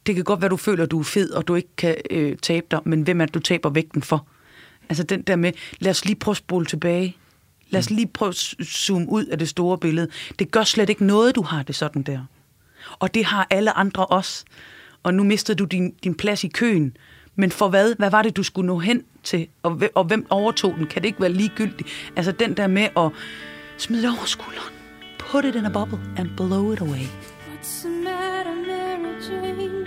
[0.07, 2.67] det kan godt være, du føler, du er fed, og du ikke kan øh, tabe
[2.71, 4.27] dig, men hvem er det, du taber vægten for?
[4.89, 7.17] Altså den der med, lad os lige prøve at spole tilbage.
[7.69, 10.09] Lad os lige prøve at zoome ud af det store billede.
[10.39, 12.21] Det gør slet ikke noget, du har det sådan der.
[12.99, 14.45] Og det har alle andre også.
[15.05, 16.97] Og nu mister du din, din plads i køen.
[17.37, 17.95] Men for hvad?
[17.99, 19.49] Hvad var det, du skulle nå hen til?
[19.63, 20.87] Og, og hvem overtog den?
[20.87, 21.89] Kan det ikke være ligegyldigt?
[22.17, 23.11] Altså den der med at
[23.77, 24.75] smide det over skulderen.
[25.19, 27.07] Put it in a bubble and blow it away.
[27.49, 29.87] What's the matter, Mary Jane?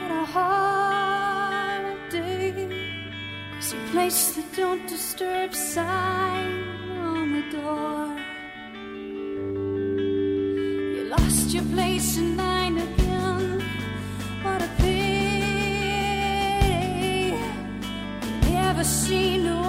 [0.00, 2.68] Had a hard day.
[3.60, 6.52] Is you place the don't disturb sign
[7.00, 8.16] on the door?
[10.96, 12.99] You lost your place in line.
[18.80, 19.59] never seen